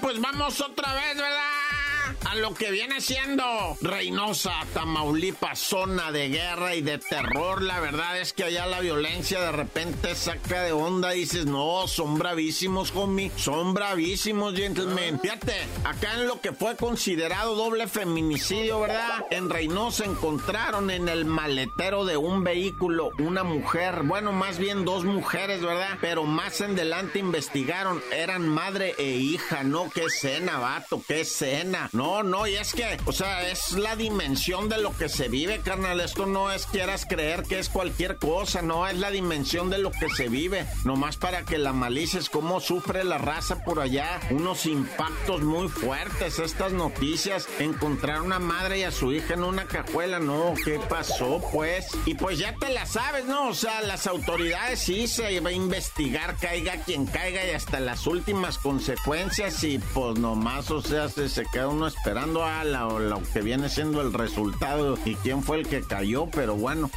Pues 0.01 0.21
vamos 0.21 0.61
otra 0.61 0.93
vez, 0.95 1.17
¿verdad? 1.17 1.84
A 2.25 2.35
lo 2.37 2.55
que 2.55 2.71
viene 2.71 3.01
siendo 3.01 3.45
Reynosa, 3.81 4.53
Tamaulipas, 4.73 5.59
zona 5.59 6.13
de 6.13 6.29
guerra 6.29 6.75
y 6.75 6.83
de 6.83 6.99
terror. 6.99 7.63
La 7.63 7.81
verdad 7.81 8.19
es 8.19 8.33
que 8.33 8.45
allá 8.45 8.67
la 8.67 8.81
violencia 8.81 9.41
de 9.41 9.53
repente 9.53 10.15
saca 10.15 10.63
de 10.63 10.73
onda 10.73 11.15
y 11.15 11.21
dices, 11.21 11.47
no, 11.47 11.87
son 11.89 12.19
bravísimos, 12.19 12.93
homie, 12.95 13.31
son 13.37 13.75
bravísimos, 13.75 14.55
gentlemen. 14.55 15.21
Fíjate, 15.21 15.55
acá 15.85 16.15
en 16.15 16.27
lo 16.27 16.41
que 16.41 16.53
fue 16.53 16.77
considerado 16.77 17.55
doble 17.55 17.87
feminicidio, 17.87 18.81
¿verdad? 18.81 19.27
En 19.31 19.51
Reynosa 19.51 20.05
encontraron 20.05 20.91
en 20.91 21.09
el 21.09 21.25
maletero 21.25 22.05
de 22.05 22.17
un 22.17 22.45
vehículo 22.45 23.11
una 23.19 23.45
mujer, 23.45 24.03
bueno, 24.05 24.33
más 24.33 24.59
bien 24.59 24.85
dos 24.85 25.05
mujeres, 25.05 25.63
¿verdad? 25.63 25.99
Pero 26.01 26.25
más 26.25 26.61
en 26.61 26.73
adelante 26.73 27.19
investigaron, 27.19 28.03
eran 28.13 28.49
madre 28.49 28.95
e 28.99 29.11
hija, 29.11 29.63
no, 29.63 29.91
qué 29.91 30.05
escena, 30.05 30.59
vato, 30.59 31.03
qué 31.07 31.21
escena. 31.21 31.89
No, 31.93 32.14
no, 32.23 32.47
y 32.47 32.55
es 32.55 32.73
que, 32.73 32.97
o 33.07 33.13
sea, 33.13 33.49
es 33.49 33.73
la 33.73 33.97
dimensión 33.97 34.69
de 34.69 34.79
lo 34.79 34.97
que 34.97 35.09
se 35.09 35.29
vive, 35.29 35.61
carnal. 35.61 36.01
Esto 36.01 36.27
no 36.27 36.53
es 36.53 36.67
quieras 36.67 37.07
creer 37.09 37.43
que 37.43 37.59
es 37.59 37.69
cualquier 37.69 38.19
cosa, 38.19 38.63
no, 38.63 38.87
es 38.87 38.99
la 38.99 39.11
dimensión 39.11 39.71
de 39.71 39.79
lo 39.79 39.91
que 39.91 40.09
se 40.11 40.29
vive. 40.29 40.67
Nomás 40.85 41.17
para 41.17 41.45
que 41.45 41.59
la 41.59 41.73
malices, 41.73 42.31
cómo 42.31 42.61
sufre 42.61 43.05
la 43.05 43.19
raza 43.19 43.65
por 43.65 43.81
allá. 43.81 44.21
Unos 44.31 44.67
impactos 44.67 45.43
muy 45.43 45.69
fuertes, 45.69 46.39
estas 46.39 46.73
noticias. 46.73 47.49
Encontrar 47.59 48.23
una 48.23 48.39
madre 48.39 48.81
y 48.81 48.83
a 48.85 48.93
su 48.93 49.13
hija 49.13 49.35
en 49.35 49.43
una 49.43 49.65
cajuela, 49.65 50.21
no, 50.21 50.55
¿qué 50.65 50.79
pasó, 50.89 51.43
pues? 51.53 51.89
Y 52.07 52.15
pues 52.15 52.39
ya 52.39 52.55
te 52.57 52.69
la 52.69 52.87
sabes, 52.87 53.25
¿no? 53.25 53.49
O 53.49 53.55
sea, 53.55 53.83
las 53.83 54.07
autoridades 54.07 54.79
sí 54.81 55.09
se 55.09 55.41
va 55.41 55.51
a 55.51 55.53
investigar, 55.53 56.37
caiga 56.37 56.77
quien 56.85 57.07
caiga 57.07 57.45
y 57.45 57.51
hasta 57.51 57.81
las 57.81 58.07
últimas 58.07 58.59
consecuencias 58.59 59.65
y 59.65 59.79
pues 59.79 60.19
nomás, 60.19 60.71
o 60.71 60.81
sea, 60.81 61.09
se, 61.09 61.29
se 61.29 61.45
queda 61.53 61.69
uno 61.69 61.87
esperando 61.87 62.04
a 62.45 62.65
la, 62.65 62.85
lo 62.85 63.23
que 63.33 63.41
viene 63.41 63.69
siendo 63.69 64.03
el 64.03 64.13
resultado 64.13 64.99
y 65.05 65.15
quién 65.17 65.43
fue 65.43 65.61
el 65.61 65.67
que 65.67 65.83
cayó, 65.83 66.27
pero 66.31 66.55
bueno. 66.55 66.91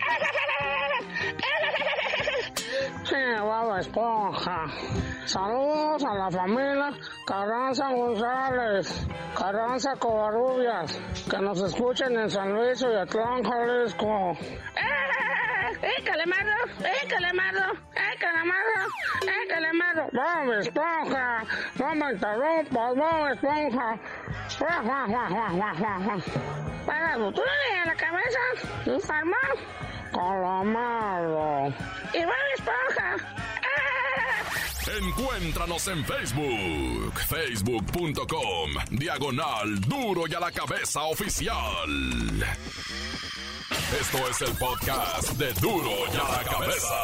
Bob 3.41 3.79
Esponja. 3.79 4.67
Saludos 5.27 6.05
a 6.05 6.15
la 6.15 6.31
familia 6.31 6.93
Carranza 7.27 7.91
González, 7.93 9.07
Carranza 9.37 9.97
Covarrubias, 9.99 11.01
que 11.31 11.39
nos 11.39 11.61
escuchen 11.63 12.19
en 12.19 12.31
San 12.31 12.55
Luis 12.55 12.81
y 12.83 12.95
Atlán, 12.95 13.43
Jalisco. 13.43 14.33
¡Eh, 14.33 15.38
eh, 15.83 16.03
Calamardo! 16.05 16.51
¡Eh, 16.81 17.09
Calamardo! 17.09 17.73
¡Eh, 17.95 18.17
Calamardo! 18.19 18.91
¡Eh, 19.23 19.49
Calamardo! 19.49 20.09
¡Bob 20.13 20.53
Esponja! 20.61 21.45
¡No 21.79 21.95
me 21.95 22.13
interrumpas, 22.13 22.97
Bob 22.97 23.29
Esponja! 23.33 23.99
¡Para 26.87 27.33
tú 27.33 27.43
a 27.43 27.87
la 27.87 27.95
cabeza! 27.95 28.39
¡Informó! 28.87 29.37
Calamardo. 30.13 31.75
¡Y 32.15 32.25
Bob 32.25 32.35
Esponja! 32.57 33.17
Encuéntranos 34.91 35.87
en 35.89 36.03
Facebook, 36.03 37.21
facebook.com, 37.29 38.71
diagonal 38.91 39.81
duro 39.83 40.27
y 40.27 40.35
a 40.35 40.41
la 40.41 40.51
cabeza 40.51 41.03
oficial. 41.03 41.87
Esto 43.91 44.19
es 44.29 44.43
el 44.43 44.55
podcast 44.59 45.31
de 45.39 45.51
duro 45.55 45.91
y 46.13 46.17
a 46.17 46.29
la 46.31 46.45
cabeza. 46.45 46.95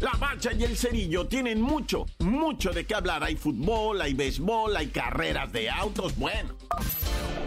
La 0.00 0.12
Bacha 0.12 0.52
y 0.54 0.64
el 0.64 0.74
Cerillo 0.74 1.26
tienen 1.26 1.60
mucho, 1.60 2.06
mucho 2.20 2.70
de 2.70 2.86
qué 2.86 2.94
hablar. 2.94 3.22
Hay 3.22 3.36
fútbol, 3.36 4.00
hay 4.00 4.14
béisbol, 4.14 4.74
hay 4.74 4.86
carreras 4.86 5.52
de 5.52 5.68
autos, 5.68 6.16
bueno. 6.16 6.54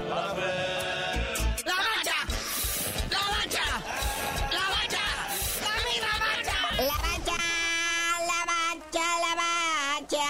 ¡La 0.08 0.34
bacha! 0.36 2.18
¡La 3.10 3.20
bacha! 3.32 3.66
¡La 4.52 4.70
bacha! 4.70 5.04
¡Dame 5.60 5.96
la 6.00 6.14
bacha! 6.20 6.58
La 6.84 6.98
bacha, 7.02 7.38
la 8.28 8.46
bacha, 8.46 9.06
la 9.22 9.36
bacha. 9.42 10.28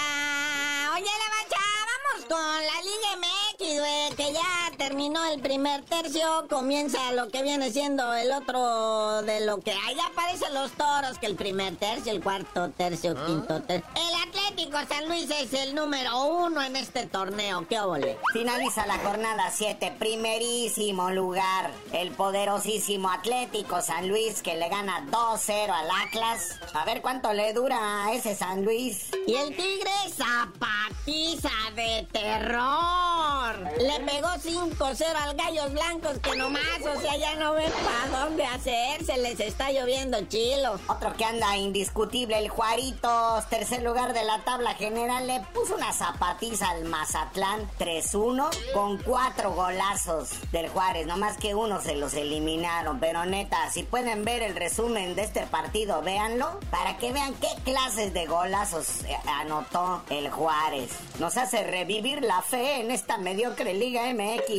Oye, 0.94 1.04
la 1.04 1.28
bacha, 1.36 1.62
vamos 1.90 2.24
con 2.30 2.64
la 2.64 2.80
Liga 2.80 3.12
Güey, 3.58 4.10
que 4.16 4.32
ya 4.32 4.76
terminó 4.76 5.24
el 5.26 5.40
primer 5.40 5.82
tercio, 5.84 6.46
comienza 6.48 7.12
lo 7.12 7.28
que 7.28 7.42
viene 7.42 7.70
siendo 7.70 8.12
el 8.14 8.32
otro 8.32 9.22
de 9.22 9.44
lo 9.46 9.60
que. 9.60 9.72
Ya 9.96 10.06
aparecen 10.06 10.52
los 10.54 10.72
toros, 10.72 11.18
que 11.18 11.26
el 11.26 11.36
primer 11.36 11.76
tercio, 11.76 12.12
el 12.12 12.22
cuarto 12.22 12.70
tercio, 12.70 13.14
quinto 13.26 13.62
tercio. 13.62 13.88
El 13.94 14.23
Atlético 14.64 14.94
San 14.94 15.08
Luis 15.08 15.30
es 15.30 15.52
el 15.52 15.74
número 15.74 16.24
uno 16.24 16.62
en 16.62 16.74
este 16.76 17.04
torneo, 17.04 17.66
¿qué 17.68 17.80
óvole? 17.80 18.16
Finaliza 18.32 18.86
la 18.86 18.96
jornada 18.98 19.50
7, 19.52 19.96
primerísimo 19.98 21.10
lugar. 21.10 21.70
El 21.92 22.12
poderosísimo 22.12 23.10
Atlético 23.10 23.82
San 23.82 24.08
Luis 24.08 24.40
que 24.40 24.54
le 24.54 24.70
gana 24.70 25.04
2-0 25.10 25.70
al 25.70 25.88
Atlas. 26.06 26.58
A 26.72 26.86
ver 26.86 27.02
cuánto 27.02 27.34
le 27.34 27.52
dura 27.52 28.06
a 28.06 28.14
ese 28.14 28.34
San 28.34 28.64
Luis. 28.64 29.10
Y 29.26 29.34
el 29.34 29.54
Tigre 29.54 29.90
zapatiza 30.08 31.50
de 31.76 32.08
terror. 32.10 33.56
Le 33.78 34.00
pegó 34.00 34.28
5-0 34.28 35.02
al 35.14 35.36
Gallos 35.36 35.72
Blancos 35.72 36.18
que 36.20 36.36
nomás, 36.36 36.80
o 36.80 37.00
sea, 37.00 37.16
ya 37.18 37.34
no 37.34 37.52
ven 37.52 37.70
para 37.84 38.24
dónde 38.24 38.46
hacer. 38.46 39.04
Se 39.04 39.18
les 39.18 39.40
está 39.40 39.70
lloviendo 39.72 40.22
chilo. 40.22 40.80
Otro 40.88 41.14
que 41.14 41.26
anda 41.26 41.54
indiscutible, 41.58 42.38
el 42.38 42.48
Juaritos, 42.48 43.46
tercer 43.50 43.82
lugar 43.82 44.14
de 44.14 44.24
la 44.24 44.38
tabla 44.38 44.53
tabla 44.54 44.74
general 44.74 45.26
le 45.26 45.40
puso 45.52 45.74
una 45.74 45.92
zapatiza 45.92 46.70
al 46.70 46.84
Mazatlán 46.84 47.68
3-1 47.76 48.50
con 48.72 48.98
cuatro 48.98 49.50
golazos 49.50 50.30
del 50.52 50.68
Juárez. 50.68 51.08
No 51.08 51.16
más 51.16 51.38
que 51.38 51.56
uno 51.56 51.80
se 51.80 51.96
los 51.96 52.14
eliminaron. 52.14 53.00
Pero 53.00 53.26
neta, 53.26 53.68
si 53.72 53.82
pueden 53.82 54.24
ver 54.24 54.44
el 54.44 54.54
resumen 54.54 55.16
de 55.16 55.24
este 55.24 55.44
partido, 55.46 56.02
véanlo. 56.02 56.60
Para 56.70 56.98
que 56.98 57.12
vean 57.12 57.34
qué 57.34 57.48
clases 57.64 58.14
de 58.14 58.26
golazos 58.26 59.02
eh, 59.06 59.16
anotó 59.26 60.04
el 60.08 60.30
Juárez. 60.30 60.92
Nos 61.18 61.36
hace 61.36 61.64
revivir 61.64 62.22
la 62.22 62.40
fe 62.40 62.80
en 62.80 62.92
esta 62.92 63.18
mediocre 63.18 63.74
Liga 63.74 64.02
MX. 64.14 64.50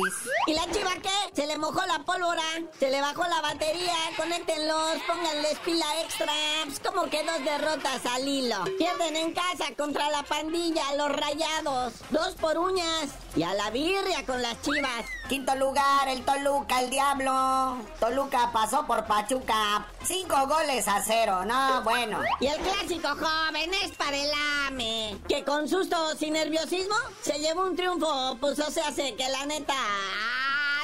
¿Y 0.48 0.56
la 0.56 0.70
chiva 0.74 0.92
qué? 1.02 1.10
Se 1.32 1.48
le 1.48 1.58
mojó 1.58 1.86
la 1.86 2.00
pólvora, 2.00 2.44
se 2.78 2.90
le 2.90 3.00
bajó 3.00 3.24
la 3.24 3.40
batería, 3.40 3.96
conéctenlos, 4.18 4.98
pónganles 5.08 5.58
pila 5.60 5.86
extra. 6.02 6.34
Pues 6.66 6.82
como 6.82 7.10
que 7.10 7.24
dos 7.24 7.46
derrotas 7.46 8.06
al 8.08 8.28
hilo. 8.28 8.58
Pierden 8.78 9.16
en 9.16 9.32
casa 9.32 9.74
contra 9.86 10.10
la 10.10 10.24
pandilla, 10.24 10.82
los 10.98 11.12
rayados. 11.12 11.93
Dos 12.10 12.34
por 12.41 12.58
uñas. 12.58 13.12
Y 13.36 13.43
a 13.43 13.54
la 13.54 13.69
birria 13.69 14.26
con 14.26 14.41
las 14.41 14.60
chivas. 14.63 15.06
Quinto 15.30 15.54
lugar, 15.56 16.08
el 16.08 16.26
Toluca, 16.26 16.82
el 16.82 16.89
Diablo. 16.89 17.78
Toluca 18.00 18.50
pasó 18.52 18.88
por 18.88 19.06
Pachuca. 19.06 19.86
Cinco 20.04 20.48
goles 20.48 20.88
a 20.88 21.04
cero, 21.06 21.45
no, 21.45 21.84
bueno. 21.84 22.19
Y 22.39 22.48
el 22.48 22.60
clásico 22.62 23.10
joven 23.10 23.71
es 23.84 23.91
para 23.91 24.17
el 24.17 24.32
AME. 24.67 25.19
Que 25.30 25.43
con 25.43 25.69
susto 25.69 26.15
sin 26.17 26.34
nerviosismo 26.34 26.95
se 27.21 27.38
llevó 27.38 27.65
un 27.65 27.76
triunfo. 27.76 28.38
Pues 28.41 28.58
o 28.58 28.71
sea, 28.71 28.91
sé 28.91 29.13
que 29.15 29.30
la 29.30 29.45
neta 29.45 29.76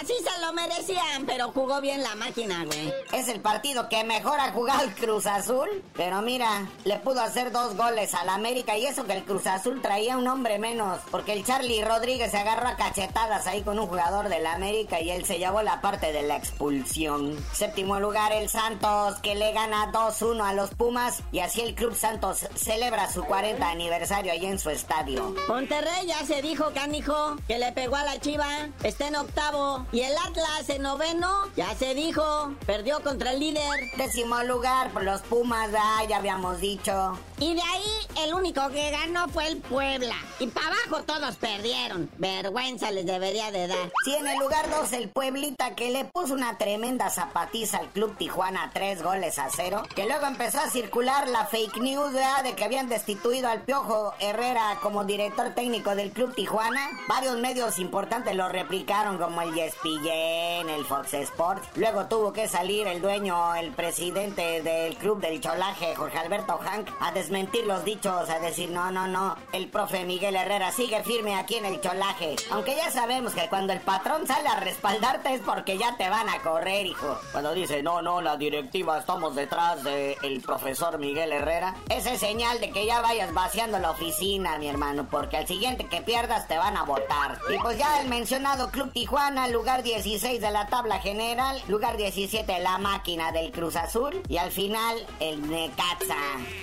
sí 0.05 0.13
se 0.23 0.41
lo 0.41 0.53
merecían, 0.53 1.25
pero 1.25 1.51
jugó 1.51 1.81
bien 1.81 2.01
la 2.03 2.15
máquina, 2.15 2.65
güey. 2.65 2.93
Es 3.13 3.27
el 3.27 3.39
partido 3.39 3.89
que 3.89 4.03
mejor 4.03 4.39
ha 4.39 4.51
jugado 4.51 4.83
el 4.83 4.93
Cruz 4.93 5.25
Azul. 5.25 5.69
Pero 5.95 6.21
mira, 6.21 6.67
le 6.83 6.97
pudo 6.99 7.21
hacer 7.21 7.51
dos 7.51 7.75
goles 7.75 8.13
al 8.13 8.29
América 8.29 8.77
y 8.77 8.85
eso 8.85 9.05
que 9.05 9.13
el 9.13 9.23
Cruz 9.23 9.47
Azul 9.47 9.81
traía 9.81 10.17
un 10.17 10.27
hombre 10.27 10.59
menos. 10.59 10.99
Porque 11.11 11.33
el 11.33 11.45
Charlie 11.45 11.83
Rodríguez 11.83 12.31
se 12.31 12.37
agarró 12.37 12.67
a 12.67 12.75
cachetadas 12.75 13.47
ahí 13.47 13.61
con 13.61 13.79
un 13.79 13.87
jugador 13.87 14.29
del 14.29 14.45
América 14.45 14.99
y 15.01 15.11
él 15.11 15.25
se 15.25 15.37
llevó 15.37 15.61
la 15.61 15.81
parte 15.81 16.11
de 16.11 16.23
la 16.23 16.37
expulsión. 16.37 17.37
Séptimo 17.53 17.99
lugar, 17.99 18.31
el 18.31 18.49
Santos, 18.49 19.15
que 19.21 19.35
le 19.35 19.51
gana 19.53 19.91
2-1 19.91 20.43
a 20.43 20.53
los 20.53 20.71
Pumas 20.71 21.23
y 21.31 21.39
así 21.39 21.61
el 21.61 21.75
Club 21.75 21.95
Santos 21.95 22.47
celebra 22.55 23.11
su 23.11 23.23
40 23.23 23.69
aniversario 23.69 24.31
ahí 24.31 24.45
en 24.45 24.59
su 24.59 24.69
estadio. 24.69 25.35
Monterrey 25.47 26.07
ya 26.07 26.25
se 26.25 26.41
dijo, 26.41 26.71
canijo, 26.73 27.35
que 27.47 27.59
le 27.59 27.71
pegó 27.71 27.95
a 27.95 28.03
la 28.03 28.19
chiva. 28.19 28.47
Está 28.83 29.07
en 29.07 29.15
octavo. 29.15 29.85
Y 29.93 29.99
el 30.01 30.13
Atlas 30.17 30.69
en 30.69 30.84
noveno, 30.84 31.49
ya 31.58 31.75
se 31.75 31.93
dijo, 31.93 32.56
perdió 32.65 33.01
contra 33.01 33.32
el 33.34 33.41
líder. 33.41 33.91
Décimo 33.97 34.41
lugar 34.43 34.89
por 34.91 35.04
los 35.04 35.21
Pumas, 35.21 35.69
ya 36.08 36.15
habíamos 36.15 36.62
dicho. 36.62 37.17
Y 37.41 37.56
de 37.56 37.62
ahí 37.62 38.23
el 38.23 38.36
único 38.36 38.69
que 38.69 38.91
ganó 38.91 39.27
fue 39.27 39.47
el 39.47 39.58
Puebla. 39.58 40.13
Y 40.39 40.45
para 40.45 40.67
abajo 40.67 41.04
todos 41.04 41.38
perdieron. 41.38 42.08
Vergüenza 42.19 42.91
les 42.91 43.04
debería 43.04 43.49
de 43.49 43.65
dar. 43.65 43.91
Sí, 44.06 44.13
en 44.13 44.27
el 44.27 44.38
lugar 44.38 44.69
2 44.69 44.93
el 44.93 45.10
Pueblita 45.10 45.73
que 45.73 45.89
le 45.89 46.06
puso 46.06 46.36
una 46.36 46.60
tremenda 46.60 47.10
zapatiza 47.10 47.80
al 47.80 47.88
Club 47.88 48.15
Tijuana, 48.15 48.69
tres 48.75 49.01
goles 49.01 49.39
a 49.39 49.49
cero. 49.49 49.82
Que 49.95 50.06
luego 50.06 50.27
empezó 50.27 50.60
a 50.60 50.69
circular 50.69 51.27
la 51.30 51.47
fake 51.47 51.77
news 51.77 52.13
de 52.13 52.54
que 52.56 52.63
habían 52.63 52.89
destituido 52.89 53.49
al 53.49 53.63
Piojo 53.63 54.13
Herrera 54.19 54.77
como 54.84 55.04
director 55.04 55.56
técnico 55.56 55.95
del 55.95 56.12
Club 56.12 56.36
Tijuana. 56.36 56.91
Varios 57.08 57.39
medios 57.39 57.80
importantes 57.80 58.36
lo 58.36 58.49
replicaron 58.49 59.17
como 59.17 59.41
el 59.41 59.56
Yes 59.56 59.73
en 59.84 60.69
el 60.69 60.86
Fox 60.86 61.15
Sports. 61.15 61.67
Luego 61.75 62.06
tuvo 62.06 62.34
que 62.34 62.47
salir 62.47 62.86
el 62.86 63.01
dueño, 63.01 63.56
el 63.56 63.71
presidente 63.71 64.62
del 64.62 64.95
club 64.97 65.19
del 65.19 65.41
cholaje, 65.41 65.95
Jorge 65.95 66.19
Alberto 66.19 66.60
Hank, 66.60 66.88
a 66.99 67.12
desmentir 67.12 67.30
los 67.31 67.85
dichos, 67.85 68.29
a 68.29 68.39
decir, 68.39 68.69
no, 68.71 68.91
no, 68.91 69.07
no, 69.07 69.37
el 69.53 69.69
profe 69.69 70.03
Miguel 70.03 70.35
Herrera 70.35 70.71
sigue 70.71 71.01
firme 71.03 71.35
aquí 71.35 71.55
en 71.55 71.65
el 71.65 71.79
cholaje. 71.79 72.35
Aunque 72.51 72.75
ya 72.75 72.91
sabemos 72.91 73.33
que 73.33 73.47
cuando 73.47 73.71
el 73.71 73.79
patrón 73.79 74.27
sale 74.27 74.49
a 74.49 74.59
respaldarte 74.59 75.33
es 75.33 75.41
porque 75.41 75.77
ya 75.77 75.95
te 75.95 76.09
van 76.09 76.27
a 76.27 76.39
correr, 76.39 76.85
hijo. 76.85 77.17
Cuando 77.31 77.53
dice, 77.53 77.81
no, 77.83 78.01
no, 78.01 78.19
la 78.19 78.35
directiva 78.35 78.99
estamos 78.99 79.35
detrás 79.35 79.81
del 79.83 80.41
profesor 80.45 80.97
Miguel 80.97 81.31
Herrera, 81.31 81.75
esa 81.89 82.11
es 82.11 82.19
señal 82.19 82.59
de 82.59 82.71
que 82.71 82.85
ya 82.85 82.99
vayas 82.99 83.33
vaciando 83.33 83.79
la 83.79 83.91
oficina, 83.91 84.57
mi 84.57 84.67
hermano, 84.67 85.07
porque 85.09 85.37
al 85.37 85.47
siguiente 85.47 85.87
que 85.87 86.01
pierdas 86.01 86.49
te 86.49 86.57
van 86.57 86.75
a 86.75 86.83
votar. 86.83 87.39
Y 87.49 87.57
pues 87.59 87.77
ya 87.77 88.01
el 88.01 88.09
mencionado 88.09 88.71
Club 88.71 88.91
Tijuana, 88.91 89.47
lugar 89.47 89.83
16 89.83 90.41
de 90.41 90.51
la 90.51 90.67
tabla 90.67 90.99
general, 90.99 91.61
lugar 91.69 91.95
17 91.95 92.59
la 92.59 92.77
máquina 92.77 93.31
del 93.31 93.51
Cruz 93.51 93.75
Azul 93.75 94.21
y 94.27 94.37
al 94.37 94.51
final 94.51 94.97
el 95.19 95.49
Necaxa 95.49 96.15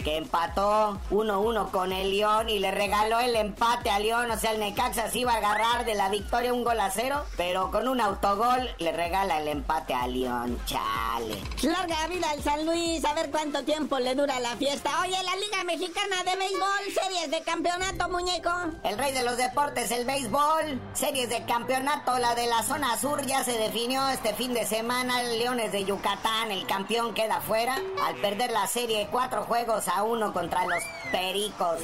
que 0.04 0.18
empató 0.18 0.57
1-1 0.58 1.70
con 1.70 1.92
el 1.92 2.10
León 2.10 2.48
y 2.48 2.58
le 2.58 2.70
regaló 2.70 3.20
el 3.20 3.36
empate 3.36 3.90
a 3.90 3.98
León, 3.98 4.30
o 4.30 4.38
sea 4.38 4.52
el 4.52 4.60
Necaxa 4.60 5.10
se 5.10 5.20
iba 5.20 5.32
a 5.32 5.36
agarrar 5.36 5.84
de 5.84 5.94
la 5.94 6.08
victoria 6.08 6.52
un 6.52 6.64
gol 6.64 6.80
a 6.80 6.90
cero, 6.90 7.24
pero 7.36 7.70
con 7.70 7.86
un 7.86 8.00
autogol 8.00 8.68
le 8.78 8.92
regala 8.92 9.40
el 9.40 9.48
empate 9.48 9.94
a 9.94 10.06
León, 10.08 10.58
chale. 10.66 11.40
Larga 11.62 12.06
vida 12.08 12.30
al 12.30 12.42
San 12.42 12.66
Luis, 12.66 13.04
a 13.04 13.14
ver 13.14 13.30
cuánto 13.30 13.62
tiempo 13.64 13.98
le 13.98 14.14
dura 14.14 14.40
la 14.40 14.56
fiesta. 14.56 14.90
Oye, 15.02 15.16
la 15.22 15.36
Liga 15.36 15.64
Mexicana 15.64 16.16
de 16.24 16.36
Béisbol, 16.36 17.02
series 17.02 17.30
de 17.30 17.40
campeonato, 17.42 18.08
muñeco. 18.08 18.50
El 18.82 18.98
rey 18.98 19.12
de 19.12 19.22
los 19.22 19.36
deportes, 19.36 19.90
el 19.90 20.04
béisbol, 20.06 20.80
series 20.92 21.28
de 21.28 21.44
campeonato, 21.44 22.18
la 22.18 22.34
de 22.34 22.46
la 22.46 22.62
zona 22.62 22.98
Sur 22.98 23.24
ya 23.26 23.44
se 23.44 23.52
definió 23.52 24.08
este 24.08 24.34
fin 24.34 24.54
de 24.54 24.66
semana. 24.66 25.20
El 25.22 25.38
Leones 25.38 25.72
de 25.72 25.84
Yucatán, 25.84 26.50
el 26.50 26.66
campeón, 26.66 27.14
queda 27.14 27.40
fuera 27.40 27.76
al 28.04 28.16
perder 28.16 28.50
la 28.50 28.66
serie 28.66 29.08
cuatro 29.10 29.44
juegos 29.44 29.88
a 29.88 30.02
uno 30.02 30.32
contra 30.48 30.64
los 30.66 30.82
Pericos 31.12 31.78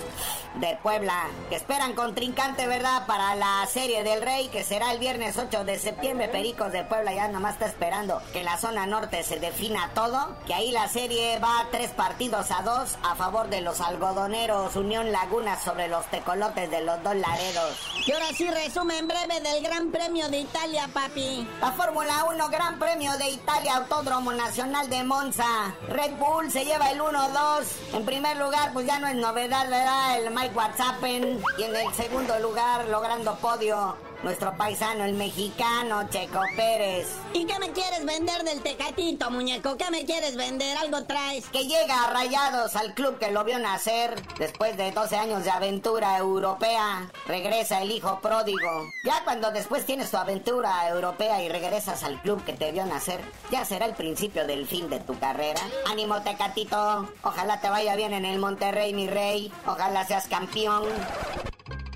de 0.56 0.78
Puebla, 0.82 1.28
que 1.48 1.56
esperan 1.56 1.94
contrincante, 1.94 2.66
¿verdad? 2.66 3.06
Para 3.06 3.34
la 3.34 3.66
serie 3.66 4.04
del 4.04 4.22
Rey, 4.22 4.48
que 4.48 4.62
será 4.62 4.92
el 4.92 4.98
viernes 4.98 5.36
8 5.36 5.64
de 5.64 5.78
septiembre. 5.78 6.28
Pericos 6.28 6.72
de 6.72 6.84
Puebla 6.84 7.12
ya 7.12 7.28
nomás 7.28 7.54
está 7.54 7.66
esperando 7.66 8.22
que 8.32 8.42
la 8.42 8.56
zona 8.58 8.86
norte 8.86 9.22
se 9.22 9.40
defina 9.40 9.90
todo, 9.94 10.36
que 10.46 10.54
ahí 10.54 10.70
la 10.72 10.88
serie 10.88 11.38
va 11.40 11.66
tres 11.70 11.90
partidos 11.90 12.50
a 12.50 12.62
dos 12.62 12.96
a 13.02 13.14
favor 13.16 13.48
de 13.48 13.62
los 13.62 13.80
algodoneros 13.80 14.76
Unión 14.76 15.10
Laguna 15.10 15.58
sobre 15.58 15.88
los 15.88 16.06
tecolotes 16.06 16.70
de 16.70 16.82
los 16.82 17.02
dos 17.02 17.16
Laredos. 17.16 17.76
Y 18.06 18.12
ahora 18.12 18.26
sí, 18.36 18.46
resumen 18.48 19.08
breve 19.08 19.40
del 19.40 19.62
Gran 19.62 19.90
Premio 19.90 20.28
de 20.28 20.38
Italia, 20.38 20.88
papi. 20.92 21.48
La 21.60 21.72
Fórmula 21.72 22.24
1 22.30 22.48
Gran 22.48 22.78
Premio 22.78 23.12
de 23.18 23.30
Italia 23.30 23.76
Autódromo 23.76 24.32
Nacional 24.32 24.88
de 24.88 25.02
Monza. 25.02 25.74
Red 25.88 26.12
Bull 26.18 26.50
se 26.50 26.64
lleva 26.64 26.90
el 26.90 27.00
1-2. 27.00 27.64
En 27.94 28.04
primer 28.04 28.36
lugar, 28.36 28.43
pues 28.72 28.86
ya 28.86 28.98
no 28.98 29.06
es 29.08 29.16
novedad, 29.16 29.68
¿verdad? 29.70 30.18
El 30.18 30.30
Mike 30.30 30.54
Whatsappen. 30.54 31.42
Y 31.58 31.62
en 31.62 31.76
el 31.76 31.94
segundo 31.94 32.38
lugar, 32.40 32.86
logrando 32.88 33.34
podio, 33.36 33.96
nuestro 34.24 34.56
paisano, 34.56 35.04
el 35.04 35.12
mexicano 35.12 36.08
Checo 36.08 36.40
Pérez. 36.56 37.06
¿Y 37.34 37.44
qué 37.44 37.58
me 37.58 37.70
quieres 37.72 38.04
vender 38.06 38.42
del 38.42 38.62
Tecatito, 38.62 39.30
muñeco? 39.30 39.76
¿Qué 39.76 39.90
me 39.90 40.04
quieres 40.06 40.34
vender? 40.36 40.76
¿Algo 40.78 41.04
traes? 41.04 41.46
Que 41.48 41.66
llega 41.66 42.04
a 42.04 42.10
Rayados 42.10 42.74
al 42.74 42.94
club 42.94 43.18
que 43.18 43.30
lo 43.30 43.44
vio 43.44 43.58
nacer. 43.58 44.20
Después 44.38 44.76
de 44.78 44.90
12 44.92 45.16
años 45.16 45.44
de 45.44 45.50
aventura 45.50 46.16
europea, 46.16 47.10
regresa 47.26 47.82
el 47.82 47.90
hijo 47.90 48.20
pródigo. 48.20 48.86
Ya 49.04 49.22
cuando 49.24 49.50
después 49.52 49.84
tienes 49.84 50.10
tu 50.10 50.16
aventura 50.16 50.88
europea 50.88 51.42
y 51.42 51.50
regresas 51.50 52.02
al 52.02 52.20
club 52.22 52.42
que 52.44 52.54
te 52.54 52.72
vio 52.72 52.86
nacer, 52.86 53.20
ya 53.50 53.64
será 53.64 53.84
el 53.84 53.94
principio 53.94 54.46
del 54.46 54.66
fin 54.66 54.88
de 54.88 55.00
tu 55.00 55.18
carrera. 55.18 55.60
Ánimo, 55.86 56.22
Tecatito. 56.22 57.08
Ojalá 57.22 57.60
te 57.60 57.68
vaya 57.68 57.94
bien 57.94 58.14
en 58.14 58.24
el 58.24 58.38
Monterrey, 58.38 58.94
mi 58.94 59.06
rey. 59.06 59.52
Ojalá 59.66 60.06
seas 60.06 60.28
campeón. 60.28 60.84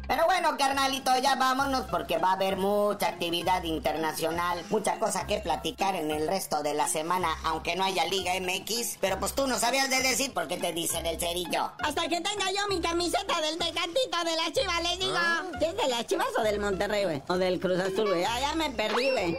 Pero 0.08 0.24
bueno, 0.24 0.56
carnalito, 0.56 1.10
ya 1.18 1.34
vámonos 1.34 1.84
porque 1.90 2.16
va 2.16 2.30
a 2.30 2.32
haber 2.32 2.56
mucha 2.56 3.08
actividad 3.08 3.62
internacional, 3.64 4.64
mucha 4.70 4.98
cosa 4.98 5.26
que 5.26 5.38
platicar 5.38 5.94
en 5.96 6.10
el 6.10 6.26
resto 6.26 6.62
de 6.62 6.72
la 6.72 6.88
semana, 6.88 7.28
aunque 7.44 7.76
no 7.76 7.84
haya 7.84 8.06
Liga 8.06 8.32
MX. 8.40 8.96
Pero 9.02 9.20
pues 9.20 9.34
tú 9.34 9.46
no 9.46 9.58
sabías 9.58 9.90
de 9.90 10.02
decir 10.02 10.32
por 10.32 10.48
qué 10.48 10.56
te 10.56 10.72
dicen 10.72 11.04
el 11.04 11.20
cerillo. 11.20 11.72
Hasta 11.80 12.08
que 12.08 12.22
tenga 12.22 12.50
yo 12.50 12.66
mi 12.70 12.80
camiseta 12.80 13.38
del 13.42 13.58
Tecatito 13.58 14.24
de 14.24 14.36
la 14.36 14.52
Chiva, 14.52 14.80
les 14.80 14.98
digo. 14.98 15.18
¿Es 15.60 15.76
de 15.76 15.88
las 15.88 16.06
Chivas 16.06 16.28
o 16.38 16.42
del 16.42 16.58
Monterrey, 16.58 17.04
güey? 17.04 17.22
O 17.28 17.36
del 17.36 17.60
Cruz 17.60 17.78
Azul, 17.78 18.08
güey. 18.08 18.24
Ah, 18.24 18.40
ya 18.40 18.54
me 18.54 18.70
perdí, 18.70 19.10
güey. 19.10 19.38